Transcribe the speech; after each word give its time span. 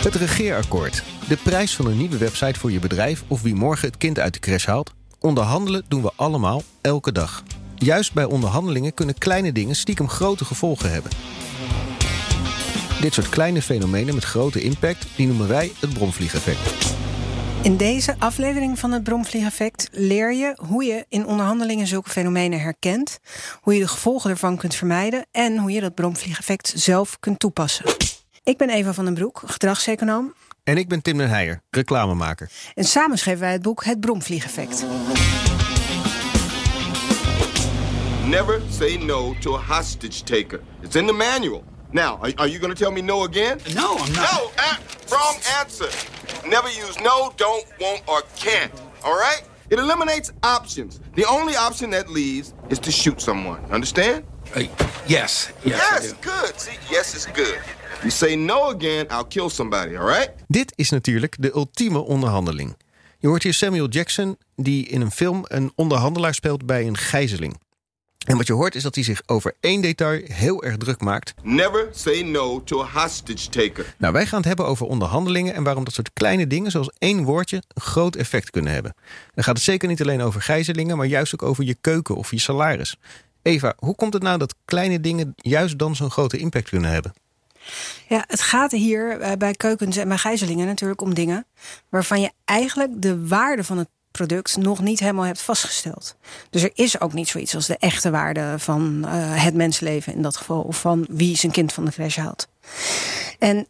Het 0.00 0.14
regeerakkoord. 0.14 1.02
De 1.28 1.36
prijs 1.36 1.76
van 1.76 1.86
een 1.86 1.96
nieuwe 1.96 2.18
website 2.18 2.58
voor 2.58 2.72
je 2.72 2.78
bedrijf 2.78 3.22
of 3.28 3.42
wie 3.42 3.54
morgen 3.54 3.88
het 3.88 3.96
kind 3.96 4.18
uit 4.18 4.32
de 4.32 4.38
crash 4.38 4.66
haalt. 4.66 4.92
Onderhandelen 5.18 5.84
doen 5.88 6.02
we 6.02 6.10
allemaal, 6.16 6.62
elke 6.80 7.12
dag. 7.12 7.42
Juist 7.76 8.12
bij 8.12 8.24
onderhandelingen 8.24 8.94
kunnen 8.94 9.18
kleine 9.18 9.52
dingen 9.52 9.76
stiekem 9.76 10.08
grote 10.08 10.44
gevolgen 10.44 10.92
hebben. 10.92 11.10
Dit 13.00 13.14
soort 13.14 13.28
kleine 13.28 13.62
fenomenen 13.62 14.14
met 14.14 14.24
grote 14.24 14.62
impact, 14.62 15.06
die 15.16 15.26
noemen 15.26 15.48
wij 15.48 15.72
het 15.80 15.92
bromvliegeffect. 15.92 16.94
In 17.62 17.76
deze 17.76 18.14
aflevering 18.18 18.78
van 18.78 18.92
het 18.92 19.02
bromvliegeffect 19.02 19.88
leer 19.92 20.34
je 20.34 20.58
hoe 20.68 20.84
je 20.84 21.04
in 21.08 21.26
onderhandelingen 21.26 21.86
zulke 21.86 22.10
fenomenen 22.10 22.60
herkent, 22.60 23.18
hoe 23.60 23.74
je 23.74 23.80
de 23.80 23.88
gevolgen 23.88 24.30
ervan 24.30 24.56
kunt 24.56 24.74
vermijden 24.74 25.26
en 25.30 25.58
hoe 25.58 25.70
je 25.70 25.80
dat 25.80 25.94
bromvliegeffect 25.94 26.72
zelf 26.76 27.16
kunt 27.18 27.38
toepassen. 27.38 28.09
Ik 28.42 28.56
ben 28.56 28.70
Eva 28.70 28.92
van 28.92 29.04
den 29.04 29.14
Broek, 29.14 29.42
gedragseconoom. 29.46 30.34
En 30.64 30.76
ik 30.78 30.88
ben 30.88 31.02
Tim 31.02 31.18
den 31.18 31.28
Heijer, 31.28 31.62
reclamemaker. 31.70 32.50
En 32.74 32.84
samen 32.84 33.18
schreven 33.18 33.40
wij 33.40 33.52
het 33.52 33.62
boek 33.62 33.84
Het 33.84 34.00
Bromvliegeffect. 34.00 34.84
Never 38.24 38.62
say 38.70 38.96
no 38.96 39.34
to 39.40 39.54
a 39.54 39.60
hostage 39.60 40.22
taker. 40.22 40.60
It's 40.82 40.94
in 40.94 41.06
the 41.06 41.12
manual. 41.12 41.64
Now, 41.90 42.20
are, 42.22 42.48
you 42.48 42.58
going 42.60 42.74
to 42.74 42.84
tell 42.84 42.92
me 42.92 43.00
no 43.02 43.22
again? 43.24 43.58
No, 43.74 43.96
I'm 43.96 44.12
not. 44.12 44.30
No, 44.32 44.50
uh, 44.56 44.76
wrong 45.08 45.36
answer. 45.60 45.88
Never 46.48 46.68
use 46.68 47.00
no, 47.02 47.32
don't, 47.36 47.64
won't, 47.80 48.02
or 48.06 48.22
can't. 48.36 48.72
All 49.02 49.18
right? 49.18 49.42
It 49.70 49.78
eliminates 49.78 50.32
options. 50.42 51.00
The 51.14 51.24
only 51.24 51.56
option 51.56 51.90
that 51.90 52.08
leaves 52.08 52.54
is 52.68 52.78
to 52.78 52.90
shoot 52.92 53.20
someone. 53.20 53.60
Understand? 53.72 54.24
Uh, 54.54 54.60
yes, 55.06 55.52
yes, 55.64 55.80
I 55.80 55.94
yes, 55.94 56.12
do. 56.12 56.16
good. 56.22 56.60
See, 56.60 56.78
yes 56.90 57.14
is 57.14 57.26
good. 57.26 57.58
You 58.00 58.10
say 58.10 58.34
no 58.34 58.74
again, 58.74 59.06
I'll 59.10 59.26
kill 59.28 59.48
somebody, 59.48 59.96
all 59.96 60.06
right? 60.06 60.30
Dit 60.48 60.72
is 60.76 60.90
natuurlijk 60.90 61.36
de 61.38 61.52
ultieme 61.54 61.98
onderhandeling. 61.98 62.76
Je 63.18 63.28
hoort 63.28 63.42
hier 63.42 63.54
Samuel 63.54 63.88
Jackson, 63.88 64.36
die 64.56 64.86
in 64.86 65.00
een 65.00 65.10
film 65.10 65.44
een 65.48 65.72
onderhandelaar 65.74 66.34
speelt 66.34 66.66
bij 66.66 66.86
een 66.86 66.96
gijzeling. 66.96 67.58
En 68.26 68.36
wat 68.36 68.46
je 68.46 68.52
hoort 68.52 68.74
is 68.74 68.82
dat 68.82 68.94
hij 68.94 69.04
zich 69.04 69.22
over 69.26 69.56
één 69.60 69.80
detail 69.80 70.20
heel 70.24 70.62
erg 70.62 70.76
druk 70.76 71.00
maakt. 71.00 71.34
Never 71.42 71.88
say 71.92 72.22
no 72.22 72.64
to 72.64 72.82
a 72.82 72.88
hostage 72.92 73.48
taker. 73.48 73.94
Nou, 73.98 74.12
wij 74.12 74.26
gaan 74.26 74.38
het 74.38 74.48
hebben 74.48 74.66
over 74.66 74.86
onderhandelingen 74.86 75.54
en 75.54 75.62
waarom 75.62 75.84
dat 75.84 75.94
soort 75.94 76.12
kleine 76.12 76.46
dingen, 76.46 76.70
zoals 76.70 76.90
één 76.98 77.24
woordje, 77.24 77.56
een 77.56 77.82
groot 77.82 78.16
effect 78.16 78.50
kunnen 78.50 78.72
hebben. 78.72 78.94
Dan 79.34 79.44
gaat 79.44 79.54
het 79.54 79.64
zeker 79.64 79.88
niet 79.88 80.00
alleen 80.00 80.22
over 80.22 80.42
gijzelingen, 80.42 80.96
maar 80.96 81.06
juist 81.06 81.34
ook 81.34 81.42
over 81.42 81.64
je 81.64 81.76
keuken 81.80 82.14
of 82.14 82.30
je 82.30 82.38
salaris. 82.38 82.96
Eva, 83.42 83.74
hoe 83.78 83.94
komt 83.94 84.12
het 84.12 84.22
nou 84.22 84.38
dat 84.38 84.54
kleine 84.64 85.00
dingen 85.00 85.32
juist 85.36 85.78
dan 85.78 85.96
zo'n 85.96 86.10
grote 86.10 86.36
impact 86.36 86.68
kunnen 86.68 86.90
hebben? 86.90 87.12
Ja, 88.08 88.24
het 88.26 88.40
gaat 88.40 88.70
hier 88.70 89.20
eh, 89.20 89.32
bij 89.32 89.52
keukens 89.52 89.96
en 89.96 90.08
bij 90.08 90.18
gijzelingen 90.18 90.66
natuurlijk 90.66 91.00
om 91.00 91.14
dingen 91.14 91.46
waarvan 91.88 92.20
je 92.20 92.30
eigenlijk 92.44 93.02
de 93.02 93.26
waarde 93.26 93.64
van 93.64 93.78
het 93.78 93.88
product 94.10 94.56
nog 94.56 94.80
niet 94.80 95.00
helemaal 95.00 95.24
hebt 95.24 95.40
vastgesteld. 95.40 96.16
Dus 96.50 96.62
er 96.62 96.70
is 96.74 97.00
ook 97.00 97.12
niet 97.12 97.28
zoiets 97.28 97.54
als 97.54 97.66
de 97.66 97.76
echte 97.76 98.10
waarde 98.10 98.54
van 98.58 99.02
uh, 99.04 99.10
het 99.44 99.54
mensleven 99.54 100.14
in 100.14 100.22
dat 100.22 100.36
geval, 100.36 100.60
of 100.60 100.80
van 100.80 101.06
wie 101.10 101.36
zijn 101.36 101.52
kind 101.52 101.72
van 101.72 101.84
de 101.84 101.90
crash 101.90 102.16
haalt. 102.16 102.48
En 103.38 103.66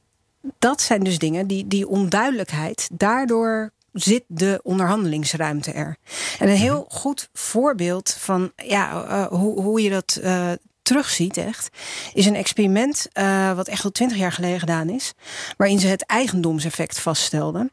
dat 0.58 0.80
zijn 0.80 1.04
dus 1.04 1.18
dingen 1.18 1.46
die, 1.46 1.66
die 1.66 1.88
onduidelijkheid, 1.88 2.88
daardoor 2.92 3.72
zit 3.92 4.24
de 4.26 4.60
onderhandelingsruimte 4.62 5.72
er. 5.72 5.96
En 6.38 6.48
een 6.48 6.56
heel 6.56 6.84
goed 6.88 7.28
voorbeeld 7.32 8.16
van 8.18 8.52
ja, 8.56 9.04
uh, 9.04 9.26
hoe, 9.26 9.62
hoe 9.62 9.82
je 9.82 9.90
dat 9.90 10.20
uh, 10.22 10.50
terugziet 10.90 11.36
echt, 11.36 11.68
is 12.12 12.26
een 12.26 12.36
experiment 12.36 13.08
uh, 13.14 13.52
wat 13.52 13.68
echt 13.68 13.84
al 13.84 13.90
twintig 13.90 14.18
jaar 14.18 14.32
geleden 14.32 14.60
gedaan 14.60 14.88
is, 14.88 15.12
waarin 15.56 15.78
ze 15.78 15.86
het 15.86 16.06
eigendomseffect 16.06 17.00
vaststelden. 17.00 17.70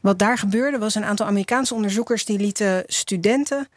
Wat 0.00 0.18
daar 0.18 0.38
gebeurde 0.38 0.78
was 0.78 0.94
een 0.94 1.04
aantal 1.04 1.26
Amerikaanse 1.26 1.74
onderzoekers 1.74 2.24
die 2.24 2.38
lieten 2.38 2.82
studenten, 2.86 3.68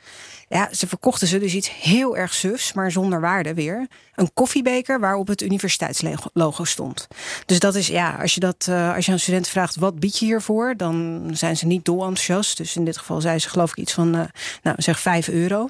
ja, 0.47 0.69
ze 0.72 0.88
verkochten 0.88 1.28
ze 1.28 1.40
dus 1.40 1.53
iets 1.53 1.72
heel 1.81 2.18
erg 2.18 2.34
sufs, 2.34 2.74
maar 2.74 2.91
zonder 2.91 3.22
waarde 3.22 3.53
weer, 3.53 3.88
een 4.16 4.34
koffiebeker 4.34 5.00
waarop 5.00 5.28
het 5.28 5.41
universiteitslogo 5.41 6.63
stond. 6.63 7.07
Dus 7.46 7.59
dat 7.59 7.75
is 7.75 7.88
ja, 7.88 8.16
als 8.22 8.34
je 8.34 8.40
dat, 8.40 8.68
uh, 8.69 8.96
als 8.96 9.06
je 9.06 9.12
aan 9.12 9.19
studenten 9.19 9.51
vraagt 9.51 9.75
wat 9.75 10.00
bied 10.00 10.18
je 10.18 10.25
hiervoor, 10.25 10.78
dan 10.78 11.30
zijn 11.34 11.57
ze 11.57 11.66
niet 11.66 11.85
dol 11.85 12.00
enthousiast. 12.00 12.57
Dus 12.57 12.75
in 12.75 12.85
dit 12.85 12.97
geval 12.97 13.22
zei 13.22 13.40
ze 13.40 13.50
geloof 13.50 13.72
ik 13.72 13.78
iets 13.78 13.94
van, 13.94 14.16
uh, 14.16 14.24
nou 14.62 14.81
zeg 14.81 15.00
5 15.00 15.28
euro. 15.28 15.69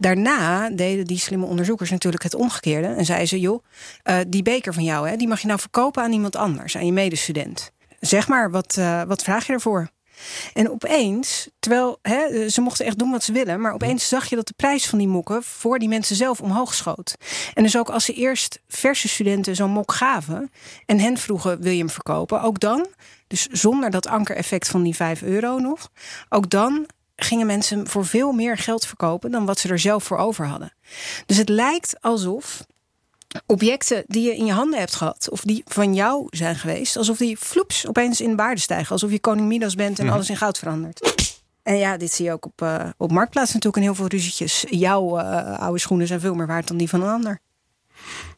Daarna 0.00 0.70
deden 0.70 1.04
die 1.04 1.18
slimme 1.18 1.46
onderzoekers 1.46 1.90
natuurlijk 1.90 2.22
het 2.22 2.34
omgekeerde. 2.34 2.86
En 2.86 3.04
zeiden 3.04 3.28
ze, 3.28 3.40
joh, 3.40 3.64
uh, 4.04 4.16
die 4.28 4.42
beker 4.42 4.74
van 4.74 4.84
jou, 4.84 5.08
hè, 5.08 5.16
die 5.16 5.28
mag 5.28 5.40
je 5.40 5.46
nou 5.46 5.60
verkopen 5.60 6.02
aan 6.02 6.12
iemand 6.12 6.36
anders, 6.36 6.76
aan 6.76 6.86
je 6.86 6.92
medestudent. 6.92 7.72
Zeg 7.98 8.28
maar, 8.28 8.50
wat, 8.50 8.76
uh, 8.78 9.02
wat 9.02 9.22
vraag 9.22 9.46
je 9.46 9.52
ervoor? 9.52 9.90
En 10.54 10.70
opeens, 10.70 11.48
terwijl 11.58 11.98
hè, 12.02 12.48
ze 12.48 12.60
mochten 12.60 12.86
echt 12.86 12.98
doen 12.98 13.10
wat 13.10 13.24
ze 13.24 13.32
willen, 13.32 13.60
maar 13.60 13.72
opeens 13.72 14.08
zag 14.08 14.26
je 14.28 14.36
dat 14.36 14.46
de 14.46 14.54
prijs 14.56 14.86
van 14.86 14.98
die 14.98 15.08
mokken 15.08 15.42
voor 15.42 15.78
die 15.78 15.88
mensen 15.88 16.16
zelf 16.16 16.40
omhoog 16.40 16.74
schoot. 16.74 17.16
En 17.54 17.62
dus 17.62 17.76
ook 17.76 17.90
als 17.90 18.04
ze 18.04 18.12
eerst 18.12 18.60
verse 18.68 19.08
studenten 19.08 19.56
zo'n 19.56 19.70
mok 19.70 19.92
gaven 19.92 20.50
en 20.86 20.98
hen 20.98 21.18
vroegen: 21.18 21.60
wil 21.60 21.72
je 21.72 21.78
hem 21.78 21.90
verkopen? 21.90 22.42
Ook 22.42 22.60
dan, 22.60 22.86
dus 23.26 23.46
zonder 23.46 23.90
dat 23.90 24.06
ankereffect 24.06 24.68
van 24.68 24.82
die 24.82 24.94
5 24.94 25.22
euro 25.22 25.58
nog, 25.58 25.90
ook 26.28 26.50
dan 26.50 26.86
gingen 27.24 27.46
mensen 27.46 27.86
voor 27.86 28.06
veel 28.06 28.32
meer 28.32 28.58
geld 28.58 28.86
verkopen 28.86 29.30
dan 29.30 29.46
wat 29.46 29.58
ze 29.58 29.68
er 29.68 29.78
zelf 29.78 30.04
voor 30.04 30.16
over 30.16 30.46
hadden. 30.46 30.72
Dus 31.26 31.36
het 31.36 31.48
lijkt 31.48 31.96
alsof 32.00 32.66
objecten 33.46 34.04
die 34.06 34.24
je 34.24 34.36
in 34.36 34.44
je 34.44 34.52
handen 34.52 34.78
hebt 34.78 34.94
gehad, 34.94 35.28
of 35.30 35.40
die 35.40 35.62
van 35.66 35.94
jou 35.94 36.26
zijn 36.30 36.56
geweest, 36.56 36.96
alsof 36.96 37.16
die 37.16 37.36
floeps 37.36 37.86
opeens 37.86 38.20
in 38.20 38.36
waarde 38.36 38.60
stijgen. 38.60 38.92
Alsof 38.92 39.10
je 39.10 39.20
koning 39.20 39.48
Midas 39.48 39.74
bent 39.74 39.98
en 39.98 40.08
alles 40.08 40.30
in 40.30 40.36
goud 40.36 40.58
verandert. 40.58 41.28
En 41.62 41.76
ja, 41.76 41.96
dit 41.96 42.12
zie 42.12 42.24
je 42.24 42.32
ook 42.32 42.46
op, 42.46 42.62
uh, 42.62 42.88
op 42.96 43.10
Marktplaats 43.10 43.52
natuurlijk 43.52 43.76
in 43.76 43.82
heel 43.82 43.94
veel 43.94 44.06
ruzietjes. 44.06 44.64
Jouw 44.68 45.20
uh, 45.20 45.58
oude 45.58 45.78
schoenen 45.78 46.06
zijn 46.06 46.20
veel 46.20 46.34
meer 46.34 46.46
waard 46.46 46.68
dan 46.68 46.76
die 46.76 46.88
van 46.88 47.02
een 47.02 47.08
ander. 47.08 47.40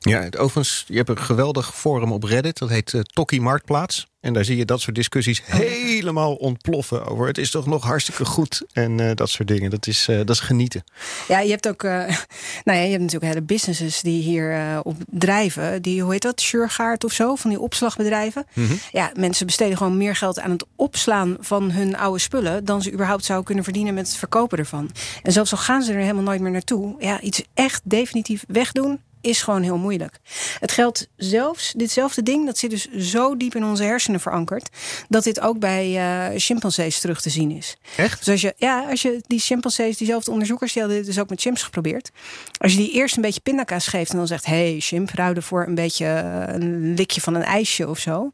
Ja, 0.00 0.28
overigens, 0.38 0.84
je 0.86 0.96
hebt 0.96 1.08
een 1.08 1.18
geweldig 1.18 1.74
forum 1.74 2.12
op 2.12 2.24
Reddit. 2.24 2.58
Dat 2.58 2.68
heet 2.68 2.92
uh, 2.92 3.00
Tokkie 3.00 3.40
Marktplaats. 3.40 4.06
En 4.20 4.32
daar 4.32 4.44
zie 4.44 4.56
je 4.56 4.64
dat 4.64 4.80
soort 4.80 4.96
discussies 4.96 5.42
helemaal 5.44 6.34
ontploffen 6.34 7.06
over. 7.06 7.26
Het 7.26 7.38
is 7.38 7.50
toch 7.50 7.66
nog 7.66 7.84
hartstikke 7.84 8.24
goed 8.24 8.62
en 8.72 8.98
uh, 8.98 9.10
dat 9.14 9.30
soort 9.30 9.48
dingen. 9.48 9.70
Dat 9.70 9.86
is, 9.86 10.08
uh, 10.08 10.16
dat 10.16 10.30
is 10.30 10.40
genieten. 10.40 10.84
Ja, 11.28 11.40
je 11.40 11.50
hebt 11.50 11.68
ook, 11.68 11.82
uh, 11.82 11.90
nou 12.64 12.78
ja, 12.78 12.84
je 12.84 12.90
hebt 12.90 13.02
natuurlijk 13.02 13.32
hele 13.32 13.42
businesses 13.42 14.00
die 14.00 14.22
hier 14.22 14.80
op 14.82 14.96
drijven. 15.06 15.82
Die, 15.82 16.02
hoe 16.02 16.12
heet 16.12 16.22
dat, 16.22 16.40
Surgaard 16.40 17.04
of 17.04 17.12
zo, 17.12 17.34
van 17.34 17.50
die 17.50 17.60
opslagbedrijven. 17.60 18.46
Mm 18.54 18.66
-hmm. 18.66 18.78
Ja, 18.92 19.12
mensen 19.14 19.46
besteden 19.46 19.76
gewoon 19.76 19.96
meer 19.96 20.16
geld 20.16 20.40
aan 20.40 20.50
het 20.50 20.64
opslaan 20.76 21.36
van 21.40 21.70
hun 21.70 21.96
oude 21.96 22.18
spullen... 22.18 22.64
dan 22.64 22.82
ze 22.82 22.92
überhaupt 22.92 23.24
zouden 23.24 23.46
kunnen 23.46 23.64
verdienen 23.64 23.94
met 23.94 24.06
het 24.06 24.16
verkopen 24.16 24.58
ervan. 24.58 24.90
En 25.22 25.32
zelfs 25.32 25.52
al 25.52 25.58
gaan 25.58 25.82
ze 25.82 25.92
er 25.92 26.00
helemaal 26.00 26.22
nooit 26.22 26.40
meer 26.40 26.50
naartoe. 26.50 26.94
Ja, 26.98 27.20
iets 27.20 27.42
echt 27.54 27.80
definitief 27.84 28.44
wegdoen, 28.48 29.00
is 29.22 29.42
gewoon 29.42 29.62
heel 29.62 29.78
moeilijk. 29.78 30.18
Het 30.58 30.72
geldt 30.72 31.08
zelfs, 31.16 31.72
ditzelfde 31.76 32.22
ding, 32.22 32.46
dat 32.46 32.58
zit 32.58 32.70
dus 32.70 32.90
zo 32.90 33.36
diep 33.36 33.54
in 33.54 33.64
onze 33.64 33.82
hersenen 33.82 34.20
verankerd, 34.20 34.68
dat 35.08 35.24
dit 35.24 35.40
ook 35.40 35.58
bij 35.58 35.90
uh, 36.32 36.38
chimpansees 36.38 37.00
terug 37.00 37.20
te 37.20 37.30
zien 37.30 37.50
is. 37.50 37.76
Echt? 37.96 38.18
Dus 38.18 38.28
als 38.28 38.40
je, 38.40 38.54
ja, 38.56 38.84
als 38.90 39.02
je 39.02 39.22
die 39.26 39.38
chimpansees, 39.38 39.96
diezelfde 39.96 40.30
onderzoekers, 40.30 40.72
die 40.72 40.82
hadden 40.82 41.00
dit 41.00 41.08
dus 41.14 41.18
ook 41.18 41.28
met 41.28 41.40
chimps 41.40 41.62
geprobeerd. 41.62 42.10
Als 42.58 42.72
je 42.72 42.78
die 42.78 42.92
eerst 42.92 43.16
een 43.16 43.22
beetje 43.22 43.40
pindakaas 43.40 43.86
geeft 43.86 44.10
en 44.10 44.16
dan 44.16 44.26
zegt, 44.26 44.46
hey 44.46 44.76
chimp, 44.78 45.10
ruiden 45.10 45.42
voor 45.42 45.66
een 45.66 45.74
beetje 45.74 46.06
een 46.46 46.94
likje 46.94 47.20
van 47.20 47.34
een 47.34 47.42
ijsje 47.42 47.88
of 47.88 47.98
zo, 47.98 48.32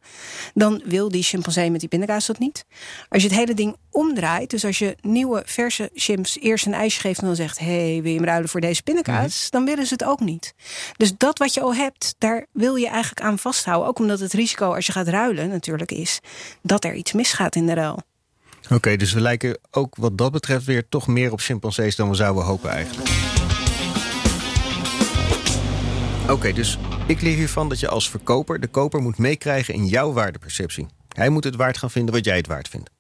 dan 0.54 0.82
wil 0.84 1.09
die 1.09 1.22
chimpansee 1.22 1.71
met 1.71 1.81
die 1.81 1.88
pindakaas 1.88 2.27
dat 2.27 2.38
niet. 2.38 2.65
Als 3.09 3.22
je 3.22 3.28
het 3.28 3.38
hele 3.38 3.54
ding 3.54 3.77
omdraait, 3.91 4.50
dus 4.50 4.65
als 4.65 4.78
je 4.78 4.97
nieuwe 5.00 5.43
verse 5.47 5.91
chimps 5.94 6.38
eerst 6.41 6.66
een 6.66 6.75
ijsje 6.75 7.00
geeft 7.00 7.21
en 7.21 7.27
dan 7.27 7.37
zegt, 7.37 7.59
hey, 7.59 8.00
wil 8.03 8.10
je 8.10 8.16
hem 8.16 8.27
ruilen 8.27 8.48
voor 8.48 8.60
deze 8.60 8.83
pindakaas, 8.83 9.42
mm. 9.42 9.48
dan 9.51 9.65
willen 9.65 9.86
ze 9.86 9.92
het 9.92 10.04
ook 10.04 10.21
niet. 10.21 10.54
Dus 10.97 11.13
dat 11.16 11.39
wat 11.39 11.54
je 11.54 11.60
al 11.60 11.75
hebt, 11.75 12.15
daar 12.19 12.47
wil 12.53 12.75
je 12.75 12.89
eigenlijk 12.89 13.21
aan 13.21 13.39
vasthouden. 13.39 13.89
Ook 13.89 13.98
omdat 13.98 14.21
het 14.21 14.33
risico 14.33 14.75
als 14.75 14.86
je 14.86 14.92
gaat 14.92 15.09
ruilen 15.09 15.48
natuurlijk 15.48 15.92
is 15.92 16.21
dat 16.63 16.84
er 16.84 16.95
iets 16.95 17.13
misgaat 17.13 17.57
in 17.57 17.66
de 17.66 17.75
ruil. 17.75 18.03
Oké, 18.71 18.97
dus 18.97 19.13
we 19.13 19.21
lijken 19.21 19.59
ook 19.71 19.97
wat 19.97 20.19
dat 20.19 20.33
betreft 20.33 20.65
weer 20.65 20.89
toch 20.89 21.07
meer 21.07 21.33
op 21.33 21.41
chimpansees 21.41 21.97
dan 21.97 22.09
we 22.09 22.15
zouden 22.15 22.45
hopen 22.45 22.71
eigenlijk. 22.71 23.09
Oké, 26.28 26.53
dus 26.53 26.78
ik 27.07 27.21
leer 27.21 27.36
hiervan 27.36 27.69
dat 27.69 27.80
je 27.80 27.89
als 27.89 28.10
verkoper 28.10 28.60
de 28.60 28.66
koper 28.66 29.03
moet 29.03 29.19
meekrijgen 29.19 29.75
in 29.75 29.86
jouw 29.86 30.13
waardeperceptie. 30.13 30.86
Hij 31.09 31.28
moet 31.28 31.45
het 31.45 31.57
waard 31.57 31.78
gaan 31.78 31.91
vinden 31.91 32.15
wat 32.15 32.25
jij 32.25 32.36
het 32.36 32.47
waard 32.47 32.69
vindt. 32.69 32.91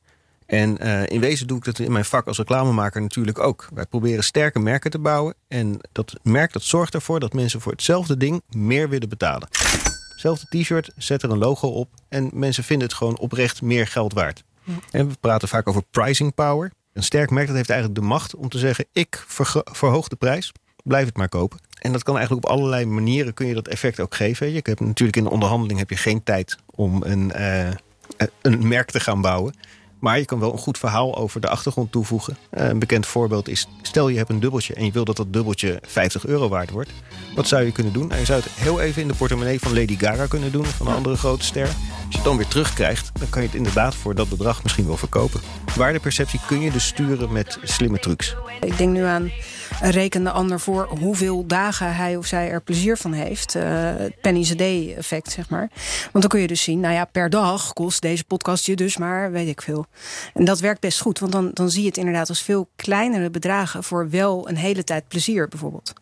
En 0.48 0.76
uh, 0.80 1.06
in 1.06 1.20
wezen 1.20 1.46
doe 1.46 1.58
ik 1.58 1.64
dat 1.64 1.78
in 1.78 1.92
mijn 1.92 2.04
vak 2.04 2.26
als 2.26 2.38
reclamemaker 2.38 3.00
natuurlijk 3.00 3.38
ook. 3.38 3.68
Wij 3.74 3.86
proberen 3.86 4.24
sterke 4.24 4.58
merken 4.58 4.90
te 4.90 4.98
bouwen. 4.98 5.34
En 5.48 5.80
dat 5.92 6.12
merk 6.22 6.52
dat 6.52 6.62
zorgt 6.62 6.94
ervoor 6.94 7.20
dat 7.20 7.32
mensen 7.32 7.60
voor 7.60 7.72
hetzelfde 7.72 8.16
ding 8.16 8.42
meer 8.50 8.88
willen 8.88 9.08
betalen. 9.08 9.48
Hetzelfde 10.08 10.58
t-shirt, 10.58 10.90
zet 10.96 11.22
er 11.22 11.30
een 11.30 11.38
logo 11.38 11.68
op. 11.68 11.88
En 12.08 12.30
mensen 12.32 12.64
vinden 12.64 12.88
het 12.88 12.96
gewoon 12.96 13.18
oprecht 13.18 13.62
meer 13.62 13.86
geld 13.86 14.12
waard. 14.12 14.44
Ja. 14.64 14.74
En 14.90 15.08
we 15.08 15.14
praten 15.20 15.48
vaak 15.48 15.68
over 15.68 15.82
pricing 15.90 16.34
power. 16.34 16.72
Een 16.92 17.02
sterk 17.02 17.30
merk 17.30 17.46
dat 17.46 17.56
heeft 17.56 17.70
eigenlijk 17.70 18.00
de 18.00 18.06
macht 18.06 18.34
om 18.34 18.48
te 18.48 18.58
zeggen... 18.58 18.86
ik 18.92 19.24
verhoog 19.64 20.08
de 20.08 20.16
prijs, 20.16 20.52
blijf 20.84 21.06
het 21.06 21.16
maar 21.16 21.28
kopen. 21.28 21.58
En 21.78 21.92
dat 21.92 22.02
kan 22.02 22.16
eigenlijk 22.16 22.46
op 22.46 22.52
allerlei 22.52 22.86
manieren 22.86 23.34
kun 23.34 23.46
je 23.46 23.54
dat 23.54 23.68
effect 23.68 24.00
ook 24.00 24.14
geven. 24.14 24.50
Je 24.50 24.60
hebt 24.62 24.80
natuurlijk 24.80 25.16
in 25.16 25.24
de 25.24 25.30
onderhandeling 25.30 25.78
heb 25.78 25.90
je 25.90 25.96
geen 25.96 26.22
tijd 26.22 26.56
om 26.74 27.02
een... 27.02 27.32
Uh, 27.36 27.68
eh, 27.68 27.74
een 28.42 28.68
merk 28.68 28.90
te 28.90 29.00
gaan 29.00 29.20
bouwen. 29.20 29.54
Maar 30.00 30.18
je 30.18 30.24
kan 30.24 30.38
wel 30.38 30.52
een 30.52 30.58
goed 30.58 30.78
verhaal 30.78 31.16
over 31.16 31.40
de 31.40 31.48
achtergrond 31.48 31.92
toevoegen. 31.92 32.36
Eh, 32.50 32.68
Een 32.68 32.78
bekend 32.78 33.06
voorbeeld 33.06 33.48
is, 33.48 33.66
stel 33.82 34.08
je 34.08 34.16
hebt 34.16 34.30
een 34.30 34.40
dubbeltje 34.40 34.74
en 34.74 34.84
je 34.84 34.92
wil 34.92 35.04
dat 35.04 35.16
dat 35.16 35.32
dubbeltje 35.32 35.78
50 35.86 36.26
euro 36.26 36.48
waard 36.48 36.70
wordt. 36.70 36.90
Wat 37.34 37.48
zou 37.48 37.64
je 37.64 37.72
kunnen 37.72 37.92
doen? 37.92 38.06
Nou, 38.06 38.20
je 38.20 38.26
zou 38.26 38.40
het 38.40 38.50
heel 38.52 38.80
even 38.80 39.02
in 39.02 39.08
de 39.08 39.14
portemonnee 39.14 39.60
van 39.60 39.74
Lady 39.74 39.98
Gaga 39.98 40.26
kunnen 40.26 40.52
doen, 40.52 40.64
van 40.64 40.86
een 40.86 40.94
andere 40.94 41.16
grote 41.16 41.44
ster. 41.44 41.66
Als 41.66 41.76
je 42.08 42.14
het 42.14 42.24
dan 42.24 42.36
weer 42.36 42.46
terugkrijgt, 42.48 43.10
dan 43.18 43.28
kan 43.28 43.42
je 43.42 43.48
het 43.48 43.56
inderdaad 43.56 43.94
voor 43.94 44.14
dat 44.14 44.28
bedrag 44.28 44.62
misschien 44.62 44.86
wel 44.86 44.96
verkopen. 44.96 45.40
Waardeperceptie 45.76 46.40
kun 46.46 46.60
je 46.60 46.70
dus 46.70 46.86
sturen 46.86 47.32
met 47.32 47.58
slimme 47.62 47.98
trucs. 47.98 48.36
Ik 48.60 48.76
denk 48.78 48.92
nu 48.92 49.02
aan 49.02 49.30
reken 49.80 50.24
de 50.24 50.30
ander 50.30 50.60
voor 50.60 50.88
hoeveel 50.98 51.46
dagen 51.46 51.94
hij 51.94 52.16
of 52.16 52.26
zij 52.26 52.50
er 52.50 52.60
plezier 52.60 52.96
van 52.96 53.12
heeft. 53.12 53.54
Eh, 53.54 53.62
Het 53.96 54.20
penny's 54.20 54.50
a 54.50 54.54
day 54.54 54.94
effect, 54.96 55.30
zeg 55.32 55.48
maar. 55.48 55.70
Want 56.02 56.12
dan 56.12 56.28
kun 56.28 56.40
je 56.40 56.46
dus 56.46 56.62
zien, 56.62 56.80
nou 56.80 56.94
ja, 56.94 57.04
per 57.04 57.30
dag 57.30 57.72
kost 57.72 58.02
deze 58.02 58.24
podcast 58.24 58.66
je 58.66 58.76
dus 58.76 58.96
maar, 58.96 59.32
weet 59.32 59.48
ik 59.48 59.62
veel. 59.62 59.86
En 60.34 60.44
dat 60.44 60.60
werkt 60.60 60.80
best 60.80 61.00
goed, 61.00 61.18
want 61.18 61.32
dan, 61.32 61.50
dan 61.52 61.70
zie 61.70 61.82
je 61.82 61.88
het 61.88 61.96
inderdaad 61.96 62.28
als 62.28 62.42
veel 62.42 62.68
kleinere 62.76 63.30
bedragen 63.30 63.84
voor 63.84 64.10
wel 64.10 64.48
een 64.48 64.56
hele 64.56 64.84
tijd 64.84 65.08
plezier, 65.08 65.48
bijvoorbeeld. 65.48 65.92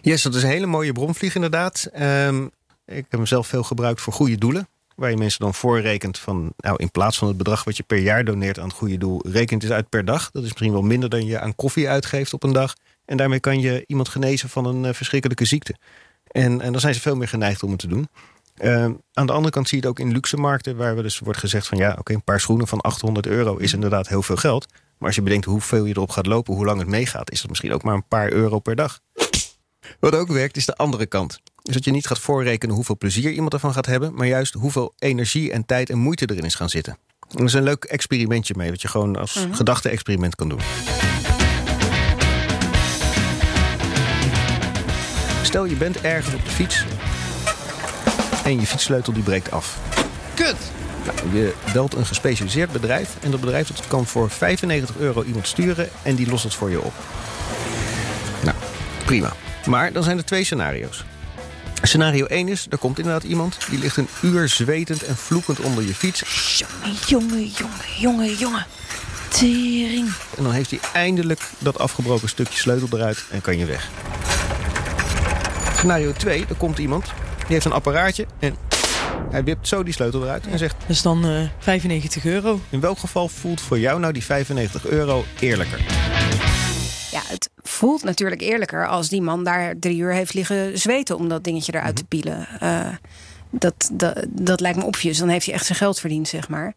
Yes, 0.00 0.22
dat 0.22 0.34
is 0.34 0.42
een 0.42 0.48
hele 0.48 0.66
mooie 0.66 0.92
bromvlieg 0.92 1.34
inderdaad. 1.34 1.88
Ehm, 1.92 2.44
ik 2.86 2.94
heb 2.94 3.10
hem 3.10 3.26
zelf 3.26 3.46
veel 3.46 3.62
gebruikt 3.62 4.00
voor 4.00 4.12
goede 4.12 4.38
doelen. 4.38 4.68
Waar 4.94 5.10
je 5.10 5.16
mensen 5.16 5.40
dan 5.40 5.54
voorrekent 5.54 6.18
van, 6.18 6.52
nou 6.56 6.76
in 6.76 6.90
plaats 6.90 7.18
van 7.18 7.28
het 7.28 7.36
bedrag 7.36 7.64
wat 7.64 7.76
je 7.76 7.82
per 7.82 7.98
jaar 7.98 8.24
doneert 8.24 8.58
aan 8.58 8.68
het 8.68 8.76
goede 8.76 8.98
doel, 8.98 9.20
rekent 9.28 9.62
het 9.62 9.72
uit 9.72 9.88
per 9.88 10.04
dag. 10.04 10.30
Dat 10.30 10.42
is 10.42 10.48
misschien 10.48 10.72
wel 10.72 10.82
minder 10.82 11.08
dan 11.08 11.26
je 11.26 11.38
aan 11.40 11.54
koffie 11.54 11.88
uitgeeft 11.88 12.32
op 12.32 12.42
een 12.42 12.52
dag. 12.52 12.74
En 13.10 13.16
daarmee 13.16 13.40
kan 13.40 13.60
je 13.60 13.84
iemand 13.86 14.08
genezen 14.08 14.48
van 14.48 14.64
een 14.64 14.84
eh, 14.84 14.94
verschrikkelijke 14.94 15.44
ziekte. 15.44 15.74
En, 16.26 16.60
en 16.60 16.72
dan 16.72 16.80
zijn 16.80 16.94
ze 16.94 17.00
veel 17.00 17.16
meer 17.16 17.28
geneigd 17.28 17.62
om 17.62 17.70
het 17.70 17.78
te 17.78 17.86
doen. 17.86 18.08
Ehm, 18.56 18.92
aan 19.12 19.26
de 19.26 19.32
andere 19.32 19.50
kant 19.50 19.68
zie 19.68 19.80
je 19.80 19.86
het 19.86 19.92
ook 19.92 20.06
in 20.06 20.12
luxe 20.12 20.36
markten, 20.36 20.76
waar 20.76 20.96
we 20.96 21.02
dus 21.02 21.18
wordt 21.18 21.38
gezegd 21.38 21.66
van 21.66 21.78
ja, 21.78 21.96
oké, 21.98 22.12
een 22.12 22.24
paar 22.24 22.40
schoenen 22.40 22.66
van 22.66 22.80
800 22.80 23.26
euro 23.26 23.56
is 23.56 23.72
inderdaad 23.72 24.08
heel 24.08 24.22
veel 24.22 24.36
geld. 24.36 24.66
Maar 24.98 25.06
als 25.08 25.16
je 25.16 25.22
bedenkt 25.22 25.44
hoeveel 25.44 25.84
je 25.84 25.94
erop 25.94 26.10
gaat 26.10 26.26
lopen, 26.26 26.54
hoe 26.54 26.64
lang 26.64 26.78
het 26.78 26.88
meegaat, 26.88 27.30
is 27.30 27.40
dat 27.40 27.48
misschien 27.48 27.72
ook 27.72 27.82
maar 27.82 27.94
een 27.94 28.08
paar 28.08 28.32
euro 28.32 28.58
per 28.58 28.76
dag. 28.76 29.00
Wat 30.00 30.14
ook 30.14 30.28
werkt, 30.28 30.56
is 30.56 30.66
de 30.66 30.76
andere 30.76 31.06
kant. 31.06 31.40
Dus 31.62 31.74
dat 31.74 31.84
je 31.84 31.90
niet 31.90 32.06
gaat 32.06 32.18
voorrekenen 32.18 32.74
hoeveel 32.74 32.96
plezier 32.96 33.32
iemand 33.32 33.52
ervan 33.52 33.72
gaat 33.72 33.86
hebben, 33.86 34.14
maar 34.14 34.26
juist 34.26 34.54
hoeveel 34.54 34.92
energie 34.98 35.52
en 35.52 35.66
tijd 35.66 35.90
en 35.90 35.98
moeite 35.98 36.30
erin 36.30 36.44
is 36.44 36.54
gaan 36.54 36.70
zitten. 36.70 36.98
En 37.28 37.38
er 37.38 37.44
is 37.44 37.52
een 37.52 37.62
leuk 37.62 37.84
experimentje 37.84 38.54
mee, 38.56 38.70
wat 38.70 38.82
je 38.82 38.88
gewoon 38.88 39.16
als 39.16 39.46
gedachte-experiment 39.50 40.34
kan 40.34 40.48
doen. 40.48 40.60
Stel 45.50 45.64
je 45.64 45.74
bent 45.74 46.00
ergens 46.00 46.34
op 46.34 46.44
de 46.44 46.50
fiets 46.50 46.84
en 48.44 48.60
je 48.60 48.66
fietssleutel 48.66 49.12
die 49.12 49.22
breekt 49.22 49.50
af. 49.50 49.78
Kut! 50.34 50.56
Nou, 51.04 51.36
je 51.36 51.54
belt 51.72 51.94
een 51.94 52.06
gespecialiseerd 52.06 52.72
bedrijf 52.72 53.16
en 53.20 53.30
dat 53.30 53.40
bedrijf 53.40 53.68
dat 53.68 53.86
kan 53.86 54.06
voor 54.06 54.30
95 54.30 54.96
euro 54.96 55.22
iemand 55.22 55.46
sturen 55.46 55.88
en 56.02 56.14
die 56.14 56.28
lost 56.28 56.44
het 56.44 56.54
voor 56.54 56.70
je 56.70 56.80
op. 56.80 56.92
Nou, 58.44 58.56
prima. 59.04 59.32
Maar 59.66 59.92
dan 59.92 60.02
zijn 60.02 60.18
er 60.18 60.24
twee 60.24 60.44
scenario's. 60.44 61.04
Scenario 61.82 62.26
1 62.26 62.48
is, 62.48 62.66
er 62.70 62.78
komt 62.78 62.98
inderdaad 62.98 63.22
iemand... 63.22 63.58
die 63.70 63.78
ligt 63.78 63.96
een 63.96 64.08
uur 64.22 64.48
zwetend 64.48 65.04
en 65.04 65.16
vloekend 65.16 65.60
onder 65.60 65.86
je 65.86 65.94
fiets... 65.94 66.22
Jongen, 66.58 66.96
jongen, 67.06 67.46
jongen, 67.46 67.98
jongen, 67.98 68.34
jongen. 68.34 68.66
Tering. 69.28 70.12
en 70.36 70.42
dan 70.42 70.52
heeft 70.52 70.70
hij 70.70 70.80
eindelijk 70.92 71.40
dat 71.58 71.78
afgebroken 71.78 72.28
stukje 72.28 72.58
sleutel 72.58 72.88
eruit 72.92 73.24
en 73.30 73.40
kan 73.40 73.58
je 73.58 73.64
weg. 73.64 73.88
Scenario 75.80 76.12
2, 76.12 76.46
er 76.48 76.54
komt 76.54 76.78
iemand, 76.78 77.04
die 77.36 77.46
heeft 77.46 77.64
een 77.64 77.72
apparaatje... 77.72 78.26
en 78.38 78.56
hij 79.30 79.44
wipt 79.44 79.68
zo 79.68 79.82
die 79.82 79.92
sleutel 79.92 80.22
eruit 80.22 80.46
en 80.46 80.58
zegt... 80.58 80.76
Dat 80.80 80.88
is 80.88 81.02
dan 81.02 81.24
eh 81.24 81.48
95 81.58 82.24
euro. 82.24 82.60
in 82.70 82.80
welk 82.80 82.98
geval 82.98 83.28
voelt 83.28 83.60
voor 83.60 83.78
jou 83.78 84.00
nou 84.00 84.12
die 84.12 84.24
95 84.24 84.86
euro 84.86 85.24
eerlijker? 85.38 85.78
Ja, 87.10 87.20
het 87.26 87.50
voelt 87.56 88.02
natuurlijk 88.04 88.40
eerlijker 88.40 88.88
als 88.88 89.08
die 89.08 89.22
man 89.22 89.44
daar 89.44 89.78
drie 89.78 89.98
uur 89.98 90.12
heeft 90.12 90.34
liggen 90.34 90.78
zweten 90.78 91.16
om 91.16 91.28
dat 91.28 91.44
dingetje 91.44 91.74
eruit 91.74 91.96
te 91.96 92.04
pielen. 92.04 92.48
Eh, 92.60 92.88
dat, 93.50 93.90
dat, 93.92 94.26
dat 94.28 94.60
lijkt 94.60 94.78
me 94.78 94.84
obvious. 94.84 95.18
Dan 95.18 95.28
heeft 95.28 95.46
hij 95.46 95.54
echt 95.54 95.66
zijn 95.66 95.78
geld 95.78 96.00
verdiend, 96.00 96.28
zeg 96.28 96.48
maar. 96.48 96.74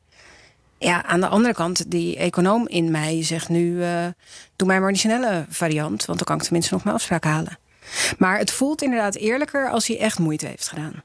Ja, 0.77 1.05
aan 1.05 1.19
de 1.19 1.27
andere 1.27 1.53
kant, 1.53 1.91
die 1.91 2.17
econoom 2.17 2.67
in 2.67 2.91
mij 2.91 3.23
zegt 3.23 3.49
nu: 3.49 3.83
eh, 3.83 4.05
doe 4.55 4.67
mij 4.67 4.79
maar 4.79 4.91
die 4.91 4.99
snelle 4.99 5.45
variant, 5.49 6.05
want 6.05 6.17
dan 6.17 6.27
kan 6.27 6.37
ik 6.37 6.43
tenminste 6.43 6.73
nog 6.73 6.83
mijn 6.83 6.95
afspraak 6.95 7.23
halen. 7.23 7.57
Maar 8.17 8.37
het 8.37 8.51
voelt 8.51 8.81
inderdaad 8.81 9.15
eerlijker 9.15 9.69
als 9.69 9.87
hij 9.87 9.99
echt 9.99 10.19
moeite 10.19 10.45
heeft 10.47 10.67
gedaan. 10.67 11.03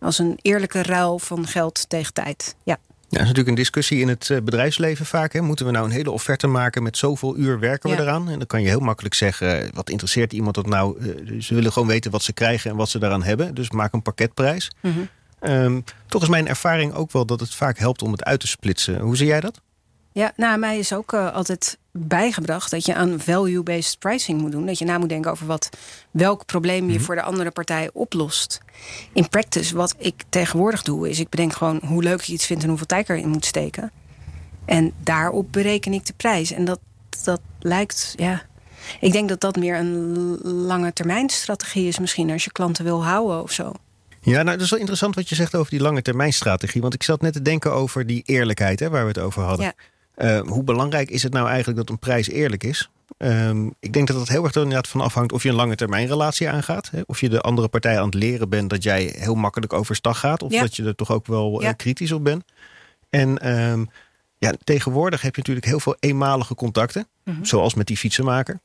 Als 0.00 0.18
een 0.18 0.38
eerlijke 0.42 0.82
ruil 0.82 1.18
van 1.18 1.46
geld 1.46 1.88
tegen 1.88 2.12
tijd. 2.12 2.56
Ja. 2.64 2.76
Ja, 3.08 3.12
dat 3.12 3.20
is 3.20 3.26
natuurlijk 3.26 3.48
een 3.48 3.62
discussie 3.62 4.00
in 4.00 4.08
het 4.08 4.30
eh, 4.30 4.40
bedrijfsleven 4.42 5.06
vaak. 5.06 5.32
Hè. 5.32 5.40
Moeten 5.40 5.66
we 5.66 5.72
nou 5.72 5.84
een 5.84 5.90
hele 5.90 6.10
offerte 6.10 6.46
maken 6.46 6.82
met 6.82 6.96
zoveel 6.98 7.36
uur 7.36 7.58
werken 7.58 7.90
we 7.90 7.96
Ja. 7.96 8.02
eraan? 8.02 8.28
En 8.30 8.38
dan 8.38 8.46
kan 8.46 8.62
je 8.62 8.68
heel 8.68 8.80
makkelijk 8.80 9.14
zeggen, 9.14 9.70
wat 9.74 9.90
interesseert 9.90 10.32
iemand 10.32 10.54
dat 10.54 10.66
nou? 10.66 10.98
Eh, 11.00 11.40
Ze 11.40 11.54
willen 11.54 11.72
gewoon 11.72 11.88
weten 11.88 12.10
wat 12.10 12.22
ze 12.22 12.32
krijgen 12.32 12.70
en 12.70 12.76
wat 12.76 12.88
ze 12.88 12.98
daaraan 12.98 13.22
hebben. 13.22 13.54
Dus 13.54 13.70
maak 13.70 13.92
een 13.92 14.02
pakketprijs. 14.02 14.70
Mhm. 14.80 14.98
Ehm, 15.40 15.80
toch 16.06 16.22
is 16.22 16.28
mijn 16.28 16.48
ervaring 16.48 16.94
ook 16.94 17.12
wel 17.12 17.26
dat 17.26 17.40
het 17.40 17.54
vaak 17.54 17.78
helpt 17.78 18.02
om 18.02 18.12
het 18.12 18.24
uit 18.24 18.40
te 18.40 18.46
splitsen. 18.46 19.00
Hoe 19.00 19.16
zie 19.16 19.26
jij 19.26 19.40
dat? 19.40 19.60
Ja, 20.16 20.32
nou, 20.36 20.58
mij 20.58 20.78
is 20.78 20.92
ook 20.92 21.12
eh, 21.12 21.32
altijd 21.32 21.78
bijgebracht 21.92 22.70
dat 22.70 22.86
je 22.86 22.94
aan 22.94 23.20
value-based 23.20 23.98
pricing 23.98 24.40
moet 24.40 24.52
doen. 24.52 24.66
Dat 24.66 24.78
je 24.78 24.84
na 24.84 24.98
moet 24.98 25.08
denken 25.08 25.30
over 25.30 25.46
wat, 25.46 25.68
welk 26.10 26.46
probleem 26.46 26.90
je 26.90 27.00
voor 27.00 27.14
de 27.14 27.22
andere 27.22 27.50
partij 27.50 27.90
oplost. 27.92 28.60
In 29.12 29.28
practice, 29.28 29.76
wat 29.76 29.94
ik 29.98 30.22
tegenwoordig 30.28 30.82
doe, 30.82 31.08
is 31.08 31.20
ik 31.20 31.28
bedenk 31.28 31.52
gewoon 31.52 31.80
hoe 31.84 32.02
leuk 32.02 32.20
ik 32.20 32.28
iets 32.28 32.46
vind 32.46 32.62
en 32.62 32.68
hoeveel 32.68 32.86
tijd 32.86 33.08
ik 33.08 33.16
erin 33.16 33.28
moet 33.28 33.44
steken. 33.44 33.90
En 34.64 34.92
daarop 35.02 35.52
bereken 35.52 35.92
ik 35.92 36.06
de 36.06 36.14
prijs. 36.16 36.52
En 36.52 36.64
dat, 36.64 36.80
dat 37.24 37.40
lijkt, 37.58 38.14
ja. 38.16 38.42
Ik 39.00 39.12
denk 39.12 39.28
dat 39.28 39.40
dat 39.40 39.56
meer 39.56 39.76
een 39.76 40.38
lange 40.42 40.92
termijn 40.92 41.28
strategie 41.28 41.88
is, 41.88 41.98
misschien 41.98 42.30
als 42.30 42.44
je 42.44 42.52
klanten 42.52 42.84
wil 42.84 43.04
houden 43.04 43.42
of 43.42 43.52
zo. 43.52 43.72
Ja, 44.20 44.42
nou, 44.42 44.56
dat 44.56 44.64
is 44.64 44.70
wel 44.70 44.78
interessant 44.78 45.14
wat 45.14 45.28
je 45.28 45.34
zegt 45.34 45.54
over 45.54 45.70
die 45.70 45.80
lange 45.80 46.02
termijn 46.02 46.32
strategie. 46.32 46.80
Want 46.80 46.94
ik 46.94 47.02
zat 47.02 47.20
net 47.20 47.32
te 47.32 47.42
denken 47.42 47.72
over 47.72 48.06
die 48.06 48.22
eerlijkheid 48.26 48.80
hè, 48.80 48.90
waar 48.90 49.02
we 49.02 49.08
het 49.08 49.18
over 49.18 49.42
hadden. 49.42 49.66
Ja. 49.66 49.72
Eh, 50.16 50.40
hoe 50.40 50.62
belangrijk 50.64 51.10
is 51.10 51.22
het 51.22 51.32
nou 51.32 51.46
eigenlijk 51.48 51.78
dat 51.78 51.90
een 51.90 51.98
prijs 51.98 52.28
eerlijk 52.28 52.64
is? 52.64 52.90
Ehm, 53.16 53.66
ik 53.80 53.92
denk 53.92 54.06
dat 54.08 54.16
het 54.20 54.28
heel 54.28 54.44
erg 54.44 54.54
er 54.54 54.62
inderdaad 54.62 54.88
van 54.88 55.00
afhangt 55.00 55.32
of 55.32 55.42
je 55.42 55.48
een 55.48 55.54
lange 55.54 55.74
termijn 55.76 56.06
relatie 56.06 56.48
aangaat. 56.48 56.90
Hè? 56.90 57.00
Of 57.06 57.20
je 57.20 57.28
de 57.28 57.40
andere 57.40 57.68
partij 57.68 57.98
aan 57.98 58.04
het 58.04 58.14
leren 58.14 58.48
bent 58.48 58.70
dat 58.70 58.82
jij 58.82 59.14
heel 59.18 59.34
makkelijk 59.34 59.72
overstag 59.72 60.18
gaat. 60.18 60.42
Of 60.42 60.52
Ja. 60.52 60.60
dat 60.60 60.76
je 60.76 60.84
er 60.84 60.94
toch 60.94 61.10
ook 61.10 61.26
wel 61.26 61.62
eh, 61.62 61.70
kritisch 61.76 62.12
op 62.12 62.24
bent. 62.24 62.44
En 63.10 63.38
ehm, 63.38 63.84
ja, 64.38 64.52
tegenwoordig 64.64 65.20
heb 65.22 65.34
je 65.34 65.40
natuurlijk 65.40 65.66
heel 65.66 65.80
veel 65.80 65.96
eenmalige 66.00 66.54
contacten. 66.54 67.06
Zoals 67.42 67.74
met 67.74 67.86
die 67.86 67.96
fietsenmaker. 67.96 68.60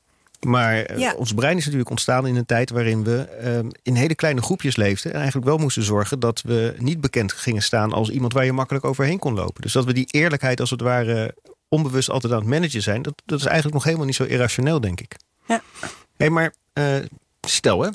Maar 0.45 0.75
eh, 0.75 0.89
Mhm. 0.89 0.99
Ja. 0.99 1.13
ons 1.17 1.33
brein 1.33 1.57
is 1.57 1.63
natuurlijk 1.63 1.89
ontstaan 1.89 2.27
in 2.27 2.35
een 2.35 2.45
tijd 2.45 2.69
waarin 2.69 3.03
we 3.03 3.17
ehm, 3.21 3.69
in 3.83 3.95
hele 3.95 4.15
kleine 4.15 4.41
groepjes 4.41 4.75
leefden. 4.75 5.11
En 5.11 5.17
eigenlijk 5.17 5.47
wel 5.47 5.57
moesten 5.57 5.83
zorgen 5.83 6.19
dat 6.19 6.41
we 6.41 6.75
niet 6.77 7.01
bekend 7.01 7.33
gingen 7.33 7.61
staan 7.61 7.93
als 7.93 8.09
iemand 8.09 8.33
waar 8.33 8.45
je 8.45 8.53
makkelijk 8.53 8.85
overheen 8.85 9.19
kon 9.19 9.33
lopen. 9.33 9.61
Dus 9.61 9.73
dat 9.73 9.85
we 9.85 9.93
die 9.93 10.07
eerlijkheid 10.11 10.59
als 10.59 10.69
het 10.69 10.81
ware 10.81 11.35
onbewust 11.71 12.09
altijd 12.09 12.33
aan 12.33 12.39
het 12.39 12.47
managen 12.47 12.81
zijn. 12.81 13.01
Dat, 13.01 13.21
dat 13.25 13.39
is 13.39 13.45
eigenlijk 13.45 13.75
nog 13.75 13.83
helemaal 13.83 14.05
niet 14.05 14.15
zo 14.15 14.23
irrationeel, 14.23 14.81
denk 14.81 14.99
ik. 14.99 15.15
Ja. 15.47 15.61
Hé, 16.17 16.29
maar 16.29 16.53
eh, 16.73 16.95
stel 17.41 17.81
hè. 17.81 17.89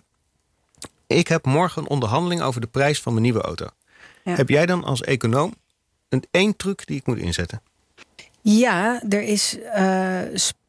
Ik 1.06 1.28
heb 1.28 1.45
morgen 1.45 1.83
een 1.83 1.88
onderhandeling 1.88 2.42
over 2.42 2.61
de 2.61 2.66
prijs 2.66 3.00
van 3.00 3.12
mijn 3.12 3.25
nieuwe 3.25 3.40
auto. 3.40 3.66
Ja. 4.25 4.35
Heb 4.35 4.49
jij 4.49 4.66
dan 4.66 4.85
als 4.85 5.02
econoom 5.02 5.54
een 6.09 6.25
één 6.30 6.56
truc 6.56 6.87
die 6.87 6.97
ik 6.97 7.06
moet 7.06 7.18
inzetten? 7.18 7.62
Ja, 8.40 9.02
er 9.09 9.23
is 9.23 9.59
eh 9.61 10.23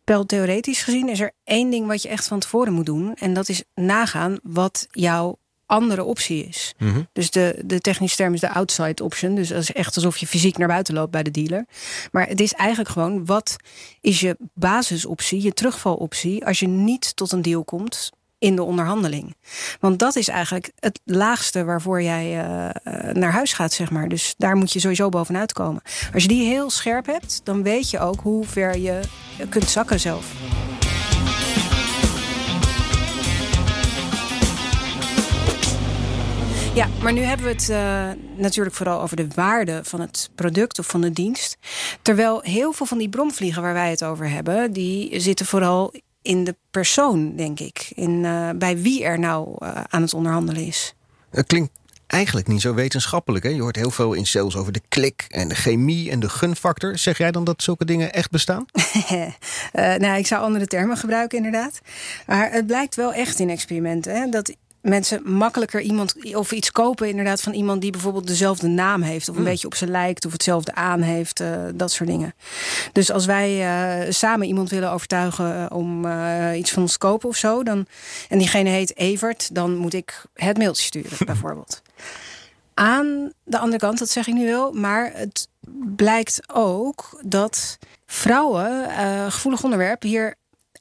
speltheoretisch 0.07 0.83
gezien 0.83 1.09
is 1.09 1.19
er 1.19 1.31
één 1.43 1.69
ding 1.69 1.87
wat 1.87 2.01
je 2.01 2.09
echt 2.09 2.27
van 2.27 2.39
tevoren 2.39 2.73
moet 2.73 2.85
doen. 2.85 3.13
En 3.15 3.33
dat 3.33 3.49
is 3.49 3.63
nagaan 3.75 4.39
wat 4.43 4.87
jouw 4.91 5.37
andere 5.67 6.03
optie 6.03 6.45
is. 6.45 6.73
Dus 7.13 7.31
de, 7.31 7.61
de 7.65 7.79
technische 7.79 8.17
term 8.17 8.33
is 8.33 8.39
de 8.39 8.49
outside 8.49 9.03
option. 9.03 9.35
Dus 9.35 9.47
dat 9.47 9.61
is 9.61 9.71
echt 9.71 9.95
alsof 9.95 10.17
je 10.17 10.27
fysiek 10.27 10.57
naar 10.57 10.67
buiten 10.67 10.93
loopt 10.93 11.11
bij 11.11 11.23
de 11.23 11.31
dealer. 11.31 11.65
Maar 12.11 12.27
het 12.27 12.39
is 12.39 12.53
eigenlijk 12.53 12.89
gewoon 12.89 13.25
wat 13.25 13.55
is 14.01 14.19
je 14.19 14.37
basisoptie, 14.53 15.41
je 15.41 15.53
terugvaloptie, 15.53 16.45
als 16.45 16.59
je 16.59 16.67
niet 16.67 17.15
tot 17.15 17.31
een 17.31 17.41
deal 17.41 17.63
komt 17.63 18.11
in 18.39 18.55
de 18.55 18.63
onderhandeling. 18.63 19.35
Want 19.79 19.99
dat 19.99 20.15
is 20.15 20.27
eigenlijk 20.27 20.71
het 20.79 20.99
laagste 21.03 21.63
waarvoor 21.63 22.01
jij 22.01 22.25
eh, 22.25 22.69
eh, 22.69 23.15
naar 23.15 23.31
huis 23.31 23.53
gaat, 23.53 23.73
zeg 23.73 23.91
maar. 23.91 24.09
Dus 24.09 24.33
daar 24.37 24.55
moet 24.55 24.73
je 24.73 24.79
sowieso 24.79 25.09
bovenuit 25.09 25.53
komen. 25.53 25.81
Als 26.13 26.23
je 26.23 26.29
die 26.29 26.47
heel 26.47 26.69
scherp 26.69 27.05
hebt, 27.05 27.41
dan 27.43 27.63
weet 27.63 27.89
je 27.89 27.99
ook 27.99 28.19
hoe 28.19 28.45
ver 28.45 28.77
je 28.77 28.99
kunt 29.49 29.69
zakken 29.69 29.99
zelf. 29.99 30.33
Ja, 36.77 36.87
maar 37.01 37.13
nu 37.13 37.21
hebben 37.21 37.45
we 37.45 37.51
het 37.51 37.69
eh, 37.69 38.09
natuurlijk 38.35 38.75
vooral 38.75 39.01
over 39.01 39.15
de 39.15 39.27
waarde 39.35 39.79
van 39.83 39.99
het 39.99 40.29
product 40.35 40.79
of 40.79 40.87
van 40.87 41.01
de 41.01 41.11
dienst. 41.11 41.57
Terwijl 42.01 42.41
heel 42.41 42.73
veel 42.73 42.85
van 42.85 42.97
die 42.97 43.09
bromvliegen 43.09 43.61
waar 43.61 43.73
wij 43.73 43.89
het 43.89 44.03
over 44.03 44.29
hebben, 44.29 44.71
die 44.71 45.19
zitten 45.19 45.45
vooral 45.45 45.93
in 46.21 46.43
de 46.43 46.55
persoon, 46.71 47.35
denk 47.35 47.59
ik. 47.59 47.91
In, 47.95 48.25
eh, 48.25 48.49
bij 48.55 48.77
wie 48.77 49.03
er 49.03 49.19
nou 49.19 49.55
eh, 49.59 49.81
aan 49.89 50.01
het 50.01 50.13
onderhandelen 50.13 50.65
is. 50.65 50.93
Het 51.29 51.47
klinkt 51.47 51.71
eigenlijk 52.07 52.47
niet 52.47 52.61
zo 52.61 52.73
wetenschappelijk. 52.73 53.43
Hè? 53.43 53.49
Je 53.49 53.61
hoort 53.61 53.75
heel 53.75 53.91
veel 53.91 54.13
in 54.13 54.25
sales 54.25 54.55
over 54.55 54.71
de 54.71 54.81
klik 54.87 55.25
en 55.29 55.47
de 55.47 55.55
chemie 55.55 56.11
en 56.11 56.19
de 56.19 56.29
gunfactor. 56.29 56.97
Zeg 56.97 57.17
jij 57.17 57.31
dan 57.31 57.43
dat 57.43 57.63
zulke 57.63 57.85
dingen 57.85 58.13
echt 58.13 58.31
bestaan? 58.31 58.65
uh, 59.11 59.25
nou, 60.03 60.17
ik 60.17 60.27
zou 60.27 60.41
andere 60.41 60.67
termen 60.67 60.97
gebruiken, 60.97 61.37
inderdaad. 61.37 61.79
Maar 62.27 62.51
het 62.51 62.67
blijkt 62.67 62.95
wel 62.95 63.13
echt 63.13 63.39
in 63.39 63.49
experimenten 63.49 64.15
hè, 64.15 64.29
dat 64.29 64.55
mensen 64.87 65.31
makkelijker 65.31 65.81
iemand 65.81 66.35
of 66.35 66.51
iets 66.51 66.71
kopen, 66.71 67.09
inderdaad, 67.09 67.41
van 67.41 67.53
iemand 67.53 67.81
die 67.81 67.91
bijvoorbeeld 67.91 68.27
dezelfde 68.27 68.67
naam 68.67 69.01
heeft, 69.01 69.29
of 69.29 69.35
een 69.35 69.41
hmm. 69.41 69.51
beetje 69.51 69.67
op 69.67 69.75
ze 69.75 69.87
lijkt, 69.87 70.25
of 70.25 70.31
hetzelfde 70.31 70.73
aan 70.73 71.01
heeft, 71.01 71.41
uh, 71.41 71.65
dat 71.73 71.91
soort 71.91 72.09
dingen. 72.09 72.33
Dus 72.91 73.11
als 73.11 73.25
wij 73.25 73.57
uh, 74.05 74.11
samen 74.11 74.47
iemand 74.47 74.69
willen 74.69 74.91
overtuigen 74.91 75.71
om 75.71 76.05
uh, 76.05 76.57
iets 76.57 76.71
van 76.71 76.81
ons 76.81 76.91
te 76.91 76.97
kopen 76.97 77.29
of 77.29 77.35
zo, 77.35 77.63
dan, 77.63 77.85
en 78.29 78.37
diegene 78.37 78.69
heet 78.69 78.97
Evert, 78.97 79.55
dan 79.55 79.75
moet 79.75 79.93
ik 79.93 80.25
het 80.33 80.57
mailtje 80.57 80.83
sturen, 80.83 81.25
bijvoorbeeld. 81.25 81.81
Aan 82.73 83.31
de 83.43 83.57
andere 83.57 83.79
kant, 83.79 83.99
dat 83.99 84.09
zeg 84.09 84.27
ik 84.27 84.33
nu 84.33 84.45
wel, 84.45 84.71
maar 84.71 85.11
het 85.13 85.47
blijkt 85.95 86.39
ook 86.53 87.19
dat 87.25 87.77
vrouwen, 88.05 88.89
gevoelig 89.31 89.63
onderwerp, 89.63 90.01
hier 90.01 90.35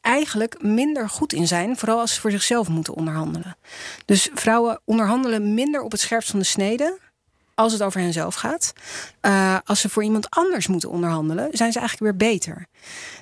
eigenlijk 0.06 0.62
minder 0.62 1.08
goed 1.08 1.32
in 1.32 1.46
zijn, 1.46 1.76
vooral 1.76 2.00
als 2.00 2.14
ze 2.14 2.20
voor 2.20 2.30
zichzelf 2.30 2.68
moeten 2.68 2.94
onderhandelen. 2.94 3.56
Dus 4.04 4.30
vrouwen 4.34 4.80
onderhandelen 4.84 5.54
minder 5.54 5.82
op 5.82 5.92
het 5.92 6.00
scherpst 6.00 6.30
van 6.30 6.38
de 6.38 6.44
snede 6.44 6.98
als 7.54 7.72
het 7.72 7.82
over 7.82 8.00
henzelf 8.00 8.34
gaat. 8.34 8.72
Uh, 9.22 9.56
als 9.64 9.80
ze 9.80 9.88
voor 9.88 10.04
iemand 10.04 10.30
anders 10.30 10.66
moeten 10.66 10.90
onderhandelen, 10.90 11.48
zijn 11.52 11.72
ze 11.72 11.78
eigenlijk 11.78 12.18
weer 12.18 12.30
beter. 12.30 12.66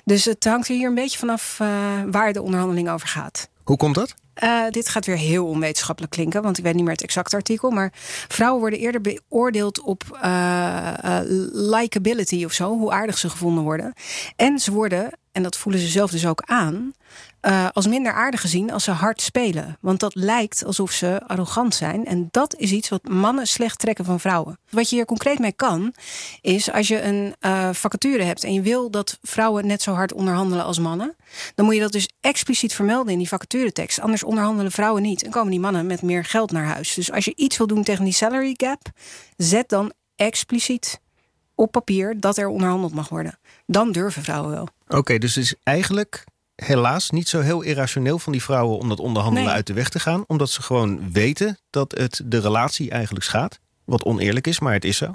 Dus 0.03 0.25
het 0.25 0.43
hangt 0.43 0.67
er 0.67 0.75
hier 0.75 0.87
een 0.87 0.95
beetje 0.95 1.17
vanaf 1.17 1.59
uh, 1.61 1.67
waar 2.11 2.33
de 2.33 2.41
onderhandeling 2.41 2.89
over 2.89 3.07
gaat. 3.07 3.49
Hoe 3.63 3.77
komt 3.77 3.95
dat? 3.95 4.13
Uh, 4.43 4.69
dit 4.69 4.89
gaat 4.89 5.05
weer 5.05 5.17
heel 5.17 5.47
onwetenschappelijk 5.47 6.13
klinken, 6.13 6.41
want 6.41 6.57
ik 6.57 6.63
weet 6.63 6.73
niet 6.73 6.83
meer 6.83 6.91
het 6.91 7.03
exacte 7.03 7.35
artikel. 7.35 7.69
Maar 7.69 7.91
vrouwen 8.27 8.59
worden 8.59 8.79
eerder 8.79 9.01
beoordeeld 9.01 9.81
op 9.81 10.19
uh, 10.23 10.93
uh, 11.05 11.19
likability 11.51 12.45
of 12.45 12.51
zo, 12.51 12.77
hoe 12.77 12.91
aardig 12.91 13.17
ze 13.17 13.29
gevonden 13.29 13.63
worden. 13.63 13.93
En 14.35 14.59
ze 14.59 14.71
worden 14.71 15.11
en 15.35 15.43
dat 15.43 15.57
voelen 15.57 15.81
ze 15.81 15.87
zelf 15.87 16.11
dus 16.11 16.25
ook 16.25 16.41
aan, 16.45 16.93
uh, 17.41 17.67
als 17.71 17.87
minder 17.87 18.13
aardig 18.13 18.41
gezien 18.41 18.71
als 18.71 18.83
ze 18.83 18.91
hard 18.91 19.21
spelen. 19.21 19.77
Want 19.81 19.99
dat 19.99 20.15
lijkt 20.15 20.65
alsof 20.65 20.91
ze 20.91 21.21
arrogant 21.27 21.75
zijn. 21.75 22.05
En 22.05 22.27
dat 22.31 22.55
is 22.55 22.71
iets 22.71 22.89
wat 22.89 23.07
mannen 23.07 23.47
slecht 23.47 23.79
trekken 23.79 24.05
van 24.05 24.19
vrouwen. 24.19 24.59
Wat 24.69 24.89
je 24.89 24.95
hier 24.95 25.05
concreet 25.05 25.39
mee 25.39 25.51
kan, 25.51 25.93
is 26.41 26.71
als 26.71 26.87
je 26.87 27.01
een 27.01 27.35
uh, 27.41 27.69
vacature 27.73 28.23
hebt 28.23 28.43
en 28.43 28.53
je 28.53 28.61
wil 28.61 28.91
dat 28.91 29.17
vrouwen 29.21 29.67
net 29.67 29.81
zo 29.81 29.93
hard 29.93 30.13
onderhandelen 30.13 30.65
als 30.65 30.79
mannen, 30.79 31.15
dan 31.55 31.65
moet 31.65 31.75
je 31.75 31.81
dat 31.81 31.91
dus 31.91 32.09
expliciet 32.21 32.73
vermelden 32.73 33.11
in 33.11 33.17
die 33.17 33.27
vacaturetekst. 33.27 33.99
Anders 33.99 34.23
onderhandelen 34.23 34.71
vrouwen 34.71 35.01
niet 35.01 35.23
en 35.23 35.31
komen 35.31 35.51
die 35.51 35.59
mannen 35.59 35.85
met 35.85 36.01
meer 36.01 36.25
geld 36.25 36.51
naar 36.51 36.65
huis. 36.65 36.93
Dus 36.93 37.11
als 37.11 37.25
je 37.25 37.35
iets 37.35 37.57
wil 37.57 37.67
doen 37.67 37.83
tegen 37.83 38.03
die 38.03 38.13
salary 38.13 38.53
gap, 38.57 38.81
zet 39.37 39.69
dan 39.69 39.93
expliciet 40.15 40.99
op 41.55 41.71
papier 41.71 42.19
dat 42.19 42.37
er 42.37 42.47
onderhandeld 42.47 42.93
mag 42.93 43.09
worden. 43.09 43.39
Dan 43.65 43.91
durven 43.91 44.23
vrouwen 44.23 44.51
wel. 44.51 44.67
Oké, 44.87 45.17
dus 45.17 45.35
het 45.35 45.43
is 45.43 45.55
eigenlijk 45.63 46.23
helaas 46.55 47.09
niet 47.09 47.27
zo 47.27 47.39
heel 47.39 47.61
irrationeel 47.61 48.19
van 48.19 48.31
die 48.31 48.43
vrouwen 48.43 48.77
om 48.77 48.89
dat 48.89 48.99
onderhandelen 48.99 49.51
uit 49.51 49.67
de 49.67 49.73
weg 49.73 49.89
te 49.89 49.99
gaan. 49.99 50.23
Omdat 50.27 50.49
ze 50.49 50.61
gewoon 50.61 51.11
weten 51.11 51.57
dat 51.69 51.91
het 51.97 52.21
de 52.25 52.39
relatie 52.39 52.91
eigenlijk 52.91 53.25
schaadt. 53.25 53.59
Wat 53.83 54.03
oneerlijk 54.03 54.47
is, 54.47 54.59
maar 54.59 54.73
het 54.73 54.85
is 54.85 54.97
zo. 54.97 55.13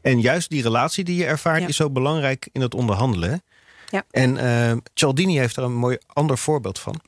En 0.00 0.20
juist 0.20 0.50
die 0.50 0.62
relatie 0.62 1.04
die 1.04 1.16
je 1.16 1.26
ervaart 1.26 1.68
is 1.68 1.76
zo 1.76 1.90
belangrijk 1.90 2.48
in 2.52 2.60
het 2.60 2.74
onderhandelen. 2.74 3.42
Ja. 3.90 4.04
En 4.10 4.36
uh, 4.36 4.78
Cialdini 4.94 5.38
heeft 5.38 5.56
er 5.56 5.62
een 5.62 5.74
mooi 5.74 5.98
ander 6.06 6.38
voorbeeld 6.38 6.78
van. 6.78 7.00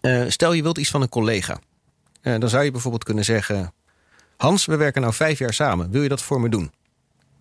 Uh, 0.00 0.24
stel 0.28 0.52
je 0.52 0.62
wilt 0.62 0.78
iets 0.78 0.90
van 0.90 1.02
een 1.02 1.08
collega. 1.08 1.58
Uh, 2.22 2.38
dan 2.38 2.48
zou 2.48 2.64
je 2.64 2.70
bijvoorbeeld 2.70 3.04
kunnen 3.04 3.24
zeggen... 3.24 3.72
Hans, 4.36 4.64
we 4.66 4.76
werken 4.76 5.00
nou 5.00 5.14
vijf 5.14 5.38
jaar 5.38 5.54
samen. 5.54 5.90
Wil 5.90 6.02
je 6.02 6.08
dat 6.08 6.22
voor 6.22 6.40
me 6.40 6.48
doen? 6.48 6.72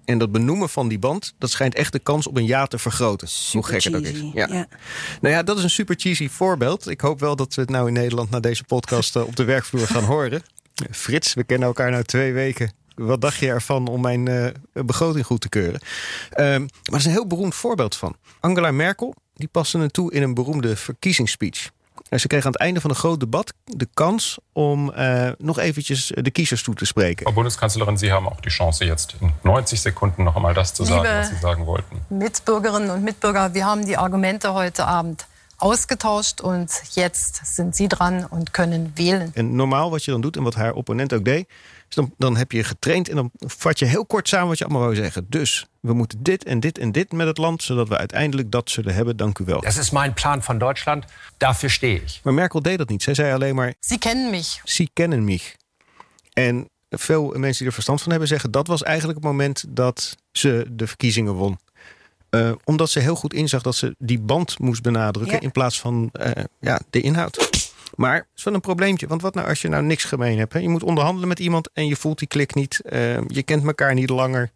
En 0.06 0.18
dat 0.18 0.32
benoemen 0.32 0.70
van 0.70 0.88
die 0.88 1.00
band, 1.00 1.34
dat 1.38 1.50
schijnt 1.50 1.76
echt 1.76 1.92
de 1.92 2.00
kans 2.00 2.28
op 2.28 2.38
een 2.38 2.46
ja 2.46 2.66
te 2.66 2.78
vergroten. 2.78 3.28
hoe 3.52 3.66
gek 3.66 3.84
het 3.84 3.96
ook 3.96 4.02
is. 4.02 4.20
Ja. 4.34 4.48
Nou 5.22 5.34
ja, 5.34 5.44
dat 5.44 5.58
is 5.58 5.64
een 5.64 5.70
super 5.70 5.96
cheesy 5.98 6.30
voorbeeld. 6.30 6.90
Ik 6.90 7.02
hoop 7.02 7.20
wel 7.20 7.36
dat 7.36 7.56
we 7.56 7.62
het 7.62 7.70
nou 7.70 7.88
in 7.88 7.94
Nederland 7.94 8.30
na 8.30 8.40
deze 8.40 8.64
podcast 8.64 9.16
eh, 9.16 9.28
op 9.28 9.36
de 9.36 9.44
werkvloer 9.44 9.88
gaan 9.88 10.04
horen. 10.04 10.44
Frits, 10.92 11.34
we 11.34 11.44
kennen 11.44 11.68
elkaar 11.68 11.92
nou 11.92 12.04
twee 12.04 12.34
weken. 12.34 12.72
Wat 12.96 13.22
dacht 13.22 13.38
je 13.38 13.48
ervan 13.48 13.88
om 13.88 14.02
mijn 14.02 14.30
uh, 14.30 14.48
begroting 14.74 15.26
goed 15.26 15.42
te 15.42 15.50
keuren? 15.50 15.82
Um, 16.38 16.60
maar 16.60 16.70
er 16.84 16.96
is 16.96 17.06
een 17.06 17.12
heel 17.12 17.28
beroemd 17.28 17.56
voorbeeld 17.56 17.96
van. 17.96 18.16
Angela 18.40 18.72
Merkel, 18.72 19.16
die 19.34 19.48
paste 19.48 19.78
het 19.78 19.94
toe 19.94 20.14
in 20.14 20.24
een 20.24 20.34
beroemde 20.34 20.76
verkiezingsspeech. 20.76 21.72
En 22.10 22.20
ze 22.20 22.28
kreeg 22.28 22.46
aan 22.46 22.52
het 22.52 22.62
einde 22.62 22.82
van 22.82 22.90
een 22.90 22.96
groot 22.96 23.20
debat 23.20 23.54
de 23.66 23.88
kans 23.94 24.38
om 24.52 24.94
uh, 24.98 25.30
nog 25.38 25.60
eventjes 25.60 26.12
de 26.16 26.32
kiezers 26.32 26.64
toe 26.64 26.76
te 26.76 26.86
spreken. 26.86 27.22
Frau 27.22 27.36
Bundeskanzlerin, 27.36 27.98
Sie 27.98 28.12
haben 28.12 28.28
auch 28.28 28.42
die 28.42 28.52
Chance, 28.52 28.86
jetzt 28.86 29.16
in 29.20 29.32
90 29.42 29.82
Sekunden 29.82 30.24
noch 30.24 30.36
einmal 30.36 30.54
das 30.54 30.74
zu 30.74 30.84
sagen, 30.84 31.02
Liebe 31.02 31.18
was 31.18 31.30
Sie 31.30 31.42
sagen 31.42 31.66
wollten. 31.66 32.06
Mitbürgerinnen 32.08 32.90
und 32.90 33.04
Mitbürger, 33.04 33.54
wir 33.54 33.66
haben 33.66 33.86
die 33.86 33.98
Argumente 33.98 34.54
heute 34.54 34.86
Abend 34.86 35.26
ausgetauscht 35.58 36.42
und 36.42 36.70
jetzt 36.96 37.56
sind 37.56 37.76
Sie 37.76 37.88
dran 37.88 38.26
und 38.26 38.52
können 38.52 38.92
wählen. 38.96 39.32
En 39.34 39.56
normaal 39.56 39.90
wat 39.90 40.04
je 40.04 40.12
dan 40.12 40.22
doet 40.22 40.36
en 40.38 40.44
wat 40.44 40.56
haar 40.56 40.74
opponent 40.74 41.14
ook 41.14 41.26
deed, 41.26 41.48
dus 41.96 42.06
dan, 42.06 42.14
dan 42.18 42.38
heb 42.38 42.52
je 42.52 42.64
getraind 42.64 43.10
en 43.10 43.16
dan 43.16 43.32
vat 43.38 43.80
je 43.80 43.86
heel 43.86 44.06
kort 44.06 44.28
samen 44.28 44.48
wat 44.48 44.58
je 44.58 44.64
allemaal 44.64 44.84
wou 44.84 44.96
zeggen. 44.96 45.26
Dus 45.30 45.66
we 45.80 45.94
moeten 45.94 46.24
dit 46.24 46.44
en 46.44 46.60
dit 46.60 46.78
en 46.78 46.92
dit 46.92 47.12
met 47.12 47.28
het 47.28 47.38
land, 47.38 47.64
zodat 47.64 47.88
we 47.88 47.98
uiteindelijk 47.98 48.52
dat 48.52 48.70
zullen 48.70 48.94
hebben. 48.94 49.18
Dank 49.18 49.40
u 49.40 49.46
wel. 49.46 49.62
Dat 49.62 49.78
is 49.78 49.90
mijn 49.90 50.14
plan 50.14 50.44
van 50.44 50.58
Duitsland. 50.58 51.06
Daarvoor 51.38 51.70
stehe 51.70 51.96
ik. 51.96 52.20
Maar 52.24 52.34
Merkel 52.34 52.62
deed 52.62 52.78
dat 52.78 52.90
niet. 52.90 53.04
Zij 53.04 53.14
zei 53.14 53.34
alleen 53.34 53.56
maar. 53.56 53.74
Ze 53.80 53.98
kennen 53.98 54.30
mich. 54.30 54.62
Ze 54.64 54.90
kennen 54.94 55.24
mich. 55.24 55.56
En 56.34 56.70
veel 56.90 57.26
mensen 57.26 57.58
die 57.58 57.68
er 57.68 57.74
verstand 57.74 58.02
van 58.02 58.12
hebben 58.12 58.30
zeggen 58.30 58.52
dat 58.52 58.68
was 58.68 58.84
eigenlijk 58.84 59.18
het 59.18 59.28
moment 59.28 59.64
dat 59.68 60.18
ze 60.32 60.66
de 60.72 60.88
verkiezingen 60.88 61.34
won. 61.34 61.60
Uh, 62.30 62.52
omdat 62.64 62.90
ze 62.90 63.00
heel 63.00 63.16
goed 63.16 63.34
inzag 63.34 63.62
dat 63.62 63.76
ze 63.76 63.96
die 63.98 64.20
band 64.20 64.60
moest 64.60 64.82
benadrukken 64.82 65.36
ja. 65.36 65.42
in 65.42 65.52
plaats 65.52 65.80
van 65.80 66.10
uh, 66.14 66.32
ja, 66.60 66.80
de 66.90 67.02
inhoud. 67.02 67.50
Maar 67.96 68.16
het 68.16 68.28
is 68.36 68.44
wel 68.44 68.54
een 68.54 68.60
probleempje. 68.60 69.08
Want 69.08 69.22
wat 69.22 69.34
nou 69.34 69.48
als 69.48 69.62
je 69.62 69.68
nou 69.68 69.84
niks 69.84 70.04
gemeen 70.04 70.38
hebt? 70.38 70.54
Hè? 70.54 70.60
Je 70.60 70.70
moet 70.70 70.84
onderhandelen 70.84 71.28
met 71.28 71.40
iemand 71.40 71.70
en 71.74 71.88
je 71.88 71.96
voelt 71.96 72.20
die 72.20 72.28
klik 72.28 72.56
niet. 72.56 72.82
Uh, 72.86 73.28
je 73.28 73.44
kent 73.44 73.66
elkaar 73.66 73.94
niet 73.94 74.10
langer. 74.10 74.52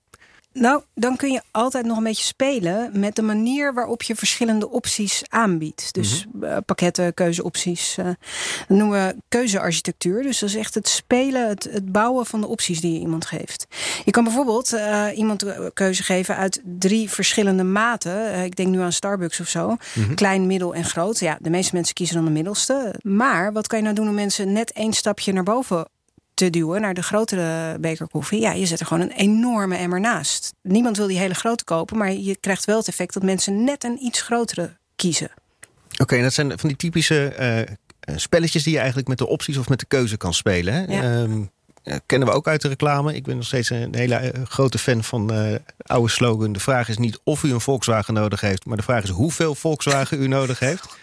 Nou, 0.59 0.81
dan 0.95 1.15
kun 1.15 1.31
je 1.31 1.41
altijd 1.51 1.85
nog 1.85 1.97
een 1.97 2.03
beetje 2.03 2.23
spelen 2.23 2.99
met 2.99 3.15
de 3.15 3.21
manier 3.21 3.73
waarop 3.73 4.03
je 4.03 4.15
verschillende 4.15 4.69
opties 4.69 5.23
aanbiedt. 5.27 5.93
Dus 5.93 6.25
mm 6.25 6.43
-hmm. 6.43 6.63
pakketten, 6.63 7.13
keuzeopties. 7.13 7.97
Uh, 7.97 8.05
dat 8.67 8.77
noemen 8.77 9.05
we 9.07 9.15
keuzearchitectuur. 9.27 10.23
Dus 10.23 10.39
dat 10.39 10.49
is 10.49 10.55
echt 10.55 10.73
het 10.73 10.87
spelen, 10.87 11.47
het, 11.47 11.63
het 11.71 11.91
bouwen 11.91 12.25
van 12.25 12.41
de 12.41 12.47
opties 12.47 12.81
die 12.81 12.93
je 12.93 12.99
iemand 12.99 13.25
geeft. 13.25 13.67
Je 14.05 14.11
kan 14.11 14.23
bijvoorbeeld 14.23 14.73
uh, 14.73 15.05
iemand 15.15 15.45
keuze 15.73 16.03
geven 16.03 16.35
uit 16.35 16.61
drie 16.63 17.09
verschillende 17.09 17.63
maten. 17.63 18.43
ik 18.43 18.55
denk 18.55 18.69
nu 18.69 18.79
aan 18.79 18.91
Starbucks 18.91 19.39
of 19.39 19.47
zo. 19.47 19.67
Mm 19.69 19.77
-hmm. 19.93 20.15
Klein, 20.15 20.47
middel 20.47 20.75
en 20.75 20.83
groot. 20.83 21.19
Ja, 21.19 21.37
de 21.41 21.49
meeste 21.49 21.75
mensen 21.75 21.93
kiezen 21.93 22.15
dan 22.15 22.25
de 22.25 22.31
middelste. 22.31 22.95
Maar 23.01 23.53
wat 23.53 23.67
kan 23.67 23.77
je 23.77 23.83
nou 23.83 23.95
doen 23.95 24.07
om 24.07 24.15
mensen 24.15 24.51
net 24.53 24.71
één 24.71 24.93
stapje 24.93 25.33
naar 25.33 25.43
boven 25.43 25.87
te 26.37 26.49
duwen 26.49 26.81
naar 26.81 26.93
de 26.93 27.03
grotere 27.03 27.79
beker 27.79 28.07
koffie. 28.07 28.41
Ja, 28.41 28.51
je 28.51 28.65
zet 28.65 28.79
er 28.79 28.85
gewoon 28.85 29.03
een 29.03 29.11
enorme 29.11 29.75
emmer 29.75 29.99
naast. 29.99 30.53
Niemand 30.61 30.97
wil 30.97 31.07
die 31.07 31.17
hele 31.17 31.33
grote 31.33 31.63
kopen, 31.63 31.97
maar 31.97 32.11
je 32.11 32.35
krijgt 32.35 32.65
wel 32.65 32.77
het 32.77 32.87
effect 32.87 33.13
dat 33.13 33.23
mensen 33.23 33.63
net 33.63 33.83
een 33.83 33.97
iets 34.01 34.21
grotere 34.21 34.77
kiezen. 34.95 35.29
Oké, 35.91 36.01
okay, 36.01 36.21
dat 36.21 36.33
zijn 36.33 36.59
van 36.59 36.69
die 36.69 36.77
typische 36.77 37.35
uh, 38.09 38.17
spelletjes 38.17 38.63
die 38.63 38.71
je 38.71 38.77
eigenlijk 38.77 39.07
met 39.07 39.17
de 39.17 39.27
opties 39.27 39.57
of 39.57 39.69
met 39.69 39.79
de 39.79 39.85
keuze 39.85 40.17
kan 40.17 40.33
spelen. 40.33 40.73
Hè? 40.73 40.83
Ja. 40.83 41.21
Um, 41.21 41.49
kennen 42.05 42.27
we 42.27 42.33
ook 42.33 42.47
uit 42.47 42.61
de 42.61 42.67
reclame. 42.67 43.15
Ik 43.15 43.23
ben 43.23 43.35
nog 43.35 43.45
steeds 43.45 43.69
een 43.69 43.95
hele 43.95 44.33
grote 44.43 44.77
fan 44.77 45.03
van 45.03 45.33
uh, 45.33 45.55
oude 45.77 46.09
slogan. 46.09 46.53
De 46.53 46.59
vraag 46.59 46.89
is 46.89 46.97
niet 46.97 47.19
of 47.23 47.43
u 47.43 47.51
een 47.51 47.61
Volkswagen 47.61 48.13
nodig 48.13 48.41
heeft, 48.41 48.65
maar 48.65 48.77
de 48.77 48.83
vraag 48.83 49.03
is 49.03 49.09
hoeveel 49.09 49.55
Volkswagen 49.55 50.21
u 50.21 50.27
nodig 50.27 50.59
heeft. 50.59 50.97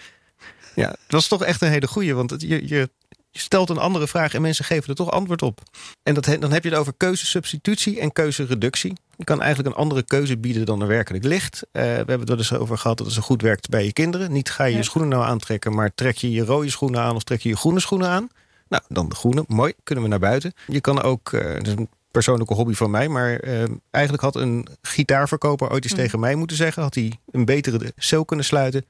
Ja, 0.74 0.96
dat 1.06 1.20
is 1.20 1.28
toch 1.28 1.44
echt 1.44 1.62
een 1.62 1.70
hele 1.70 1.86
goeie, 1.86 2.14
want 2.14 2.34
je, 2.38 2.68
je 2.68 2.90
je 3.34 3.40
stelt 3.40 3.70
een 3.70 3.78
andere 3.78 4.08
vraag 4.08 4.34
en 4.34 4.42
mensen 4.42 4.64
geven 4.64 4.88
er 4.88 4.94
toch 4.94 5.10
antwoord 5.10 5.42
op. 5.42 5.60
En 6.02 6.14
dat, 6.14 6.24
dan 6.24 6.52
heb 6.52 6.62
je 6.62 6.68
het 6.68 6.78
over 6.78 6.92
keuzesubstitutie 6.96 8.00
en 8.00 8.12
keuzereductie. 8.12 8.92
Je 9.16 9.24
kan 9.24 9.42
eigenlijk 9.42 9.74
een 9.74 9.82
andere 9.82 10.02
keuze 10.02 10.36
bieden 10.36 10.66
dan 10.66 10.80
er 10.80 10.86
werkelijk 10.86 11.24
ligt. 11.24 11.62
Uh, 11.72 11.82
we 11.82 11.88
hebben 11.88 12.20
het 12.20 12.30
er 12.30 12.36
dus 12.36 12.52
over 12.52 12.78
gehad 12.78 12.96
dat 12.96 13.06
het 13.06 13.14
zo 13.16 13.22
goed 13.22 13.42
werkt 13.42 13.68
bij 13.68 13.84
je 13.84 13.92
kinderen. 13.92 14.32
Niet 14.32 14.50
ga 14.50 14.64
je 14.64 14.76
je 14.76 14.82
schoenen 14.82 15.10
nou 15.10 15.24
aantrekken, 15.24 15.74
maar 15.74 15.94
trek 15.94 16.16
je 16.16 16.30
je 16.30 16.44
rode 16.44 16.70
schoenen 16.70 17.00
aan 17.00 17.14
of 17.14 17.22
trek 17.22 17.40
je 17.40 17.48
je 17.48 17.56
groene 17.56 17.80
schoenen 17.80 18.08
aan. 18.08 18.28
Nou, 18.68 18.82
dan 18.88 19.08
de 19.08 19.14
groene. 19.14 19.44
Mooi, 19.48 19.72
kunnen 19.82 20.04
we 20.04 20.10
naar 20.10 20.18
buiten. 20.18 20.52
Je 20.66 20.80
kan 20.80 21.02
ook, 21.02 21.32
uh, 21.32 21.54
dat 21.54 21.66
is 21.66 21.72
een 21.72 21.88
persoonlijke 22.10 22.54
hobby 22.54 22.74
van 22.74 22.90
mij, 22.90 23.08
maar 23.08 23.44
uh, 23.44 23.64
eigenlijk 23.90 24.24
had 24.24 24.36
een 24.36 24.68
gitaarverkoper 24.82 25.70
ooit 25.70 25.84
eens 25.84 25.92
mm. 25.92 25.98
tegen 25.98 26.20
mij 26.20 26.34
moeten 26.34 26.56
zeggen, 26.56 26.82
had 26.82 26.94
hij 26.94 27.12
een 27.30 27.44
betere 27.44 27.92
cel 27.96 28.24
kunnen 28.24 28.44
sluiten 28.44 28.84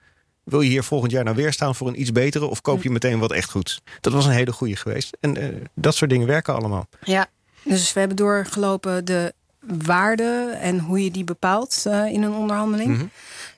wil 0.44 0.60
je 0.60 0.70
hier 0.70 0.84
volgend 0.84 1.12
jaar 1.12 1.24
nou 1.24 1.36
weer 1.36 1.52
staan 1.52 1.74
voor 1.74 1.88
een 1.88 2.00
iets 2.00 2.12
betere 2.12 2.46
of 2.46 2.60
koop 2.60 2.82
je 2.82 2.90
meteen 2.90 3.18
wat 3.18 3.32
echt 3.32 3.50
goed? 3.50 3.82
Dat 4.00 4.12
was 4.12 4.26
een 4.26 4.32
hele 4.32 4.52
goede 4.52 4.76
geweest. 4.76 5.16
En 5.20 5.42
uh, 5.42 5.48
dat 5.74 5.94
soort 5.94 6.10
dingen 6.10 6.26
werken 6.26 6.54
allemaal. 6.54 6.86
Ja, 7.04 7.26
dus 7.62 7.92
we 7.92 7.98
hebben 7.98 8.16
doorgelopen 8.16 9.04
de 9.04 9.34
waarde 9.66 10.56
en 10.60 10.78
hoe 10.78 11.04
je 11.04 11.10
die 11.10 11.24
bepaalt 11.24 11.84
uh, 11.86 12.06
in 12.06 12.22
een 12.22 12.32
onderhandeling. 12.32 12.88
Mm 12.88 12.96
-hmm. 12.96 13.02
uh, 13.04 13.10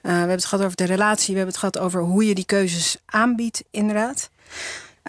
we 0.02 0.10
hebben 0.10 0.36
het 0.36 0.44
gehad 0.44 0.64
over 0.64 0.76
de 0.76 0.84
relatie, 0.84 1.34
we 1.34 1.40
hebben 1.40 1.54
het 1.54 1.58
gehad 1.58 1.78
over 1.78 2.00
hoe 2.00 2.26
je 2.26 2.34
die 2.34 2.46
keuzes 2.46 2.96
aanbiedt, 3.04 3.64
inderdaad. 3.70 4.30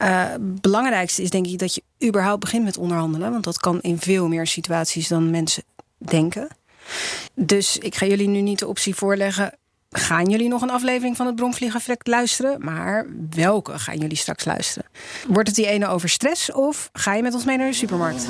Uh, 0.02 0.26
belangrijkste 0.40 1.22
is 1.22 1.30
denk 1.30 1.48
ik 1.48 1.60
dat 1.60 1.76
je 1.76 1.84
überhaupt 2.04 2.40
begint 2.40 2.64
met 2.64 2.78
onderhandelen. 2.78 3.32
Want 3.32 3.44
dat 3.44 3.58
kan 3.58 3.82
in 3.82 4.00
veel 4.00 4.28
meer 4.28 4.48
situaties 4.48 5.08
dan 5.08 5.30
mensen 5.30 5.64
denken. 5.98 6.48
Dus 7.34 7.78
ik 7.78 7.96
ga 7.96 8.06
jullie 8.06 8.28
nu 8.28 8.42
niet 8.42 8.60
de 8.60 8.68
optie 8.68 8.96
voorleggen. 8.96 9.54
Gaan 9.90 10.30
jullie 10.30 10.48
nog 10.48 10.62
een 10.62 10.70
aflevering 10.70 11.18
van 11.18 11.26
het 11.26 11.36
Bromvliegeffect 11.36 12.08
luisteren? 12.08 12.64
Maar 12.64 13.08
welke 13.30 13.80
gaan 13.80 13.98
jullie 13.98 14.18
straks 14.18 14.46
luisteren? 14.46 14.90
Wordt 15.28 15.48
het 15.48 15.56
die 15.58 15.68
ene 15.68 15.88
over 15.88 16.10
stress 16.10 16.52
of 16.52 16.90
ga 16.94 17.14
je 17.14 17.22
met 17.22 17.34
ons 17.34 17.46
mee 17.46 17.58
naar 17.58 17.68
de 17.68 17.74
supermarkt? 17.74 18.28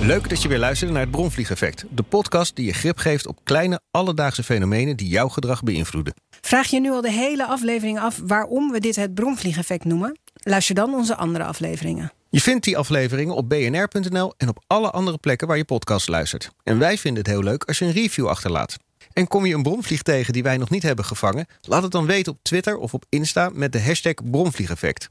Leuk 0.00 0.28
dat 0.28 0.42
je 0.42 0.48
weer 0.48 0.58
luistert 0.58 0.90
naar 0.90 1.00
het 1.00 1.10
Bronvliegeffect. 1.10 1.84
De 1.90 2.02
podcast 2.02 2.56
die 2.56 2.66
je 2.66 2.72
grip 2.72 2.98
geeft 2.98 3.26
op 3.26 3.38
kleine 3.44 3.80
alledaagse 3.90 4.42
fenomenen 4.42 4.96
die 4.96 5.08
jouw 5.08 5.28
gedrag 5.28 5.62
beïnvloeden. 5.62 6.14
Vraag 6.40 6.66
je 6.66 6.80
nu 6.80 6.90
al 6.90 7.00
de 7.00 7.10
hele 7.10 7.46
aflevering 7.46 8.00
af 8.00 8.20
waarom 8.24 8.70
we 8.70 8.80
dit 8.80 8.96
het 8.96 9.14
Bronvliegeffect 9.14 9.84
noemen? 9.84 10.18
Luister 10.34 10.74
dan 10.74 10.94
onze 10.94 11.16
andere 11.16 11.44
afleveringen. 11.44 12.12
Je 12.30 12.40
vindt 12.40 12.64
die 12.64 12.78
afleveringen 12.78 13.34
op 13.34 13.48
bnr.nl 13.48 14.34
en 14.36 14.48
op 14.48 14.64
alle 14.66 14.90
andere 14.90 15.18
plekken 15.18 15.46
waar 15.46 15.56
je 15.56 15.64
podcast 15.64 16.08
luistert. 16.08 16.50
En 16.62 16.78
wij 16.78 16.98
vinden 16.98 17.22
het 17.22 17.32
heel 17.32 17.42
leuk 17.42 17.64
als 17.64 17.78
je 17.78 17.84
een 17.84 17.92
review 17.92 18.26
achterlaat. 18.26 18.76
En 19.12 19.28
kom 19.28 19.46
je 19.46 19.54
een 19.54 19.62
bromvlieg 19.62 20.02
tegen 20.02 20.32
die 20.32 20.42
wij 20.42 20.56
nog 20.56 20.70
niet 20.70 20.82
hebben 20.82 21.04
gevangen? 21.04 21.46
Laat 21.60 21.82
het 21.82 21.92
dan 21.92 22.06
weten 22.06 22.32
op 22.32 22.38
Twitter 22.42 22.76
of 22.76 22.94
op 22.94 23.04
Insta 23.08 23.50
met 23.52 23.72
de 23.72 23.82
hashtag 23.82 24.14
Bromvliegeffect. 24.30 25.08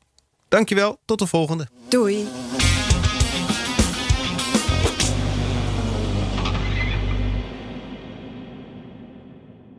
Dankjewel, 0.48 1.00
tot 1.06 1.20
de 1.20 1.28
volgende. 1.28 1.68
Doei. 1.90 2.28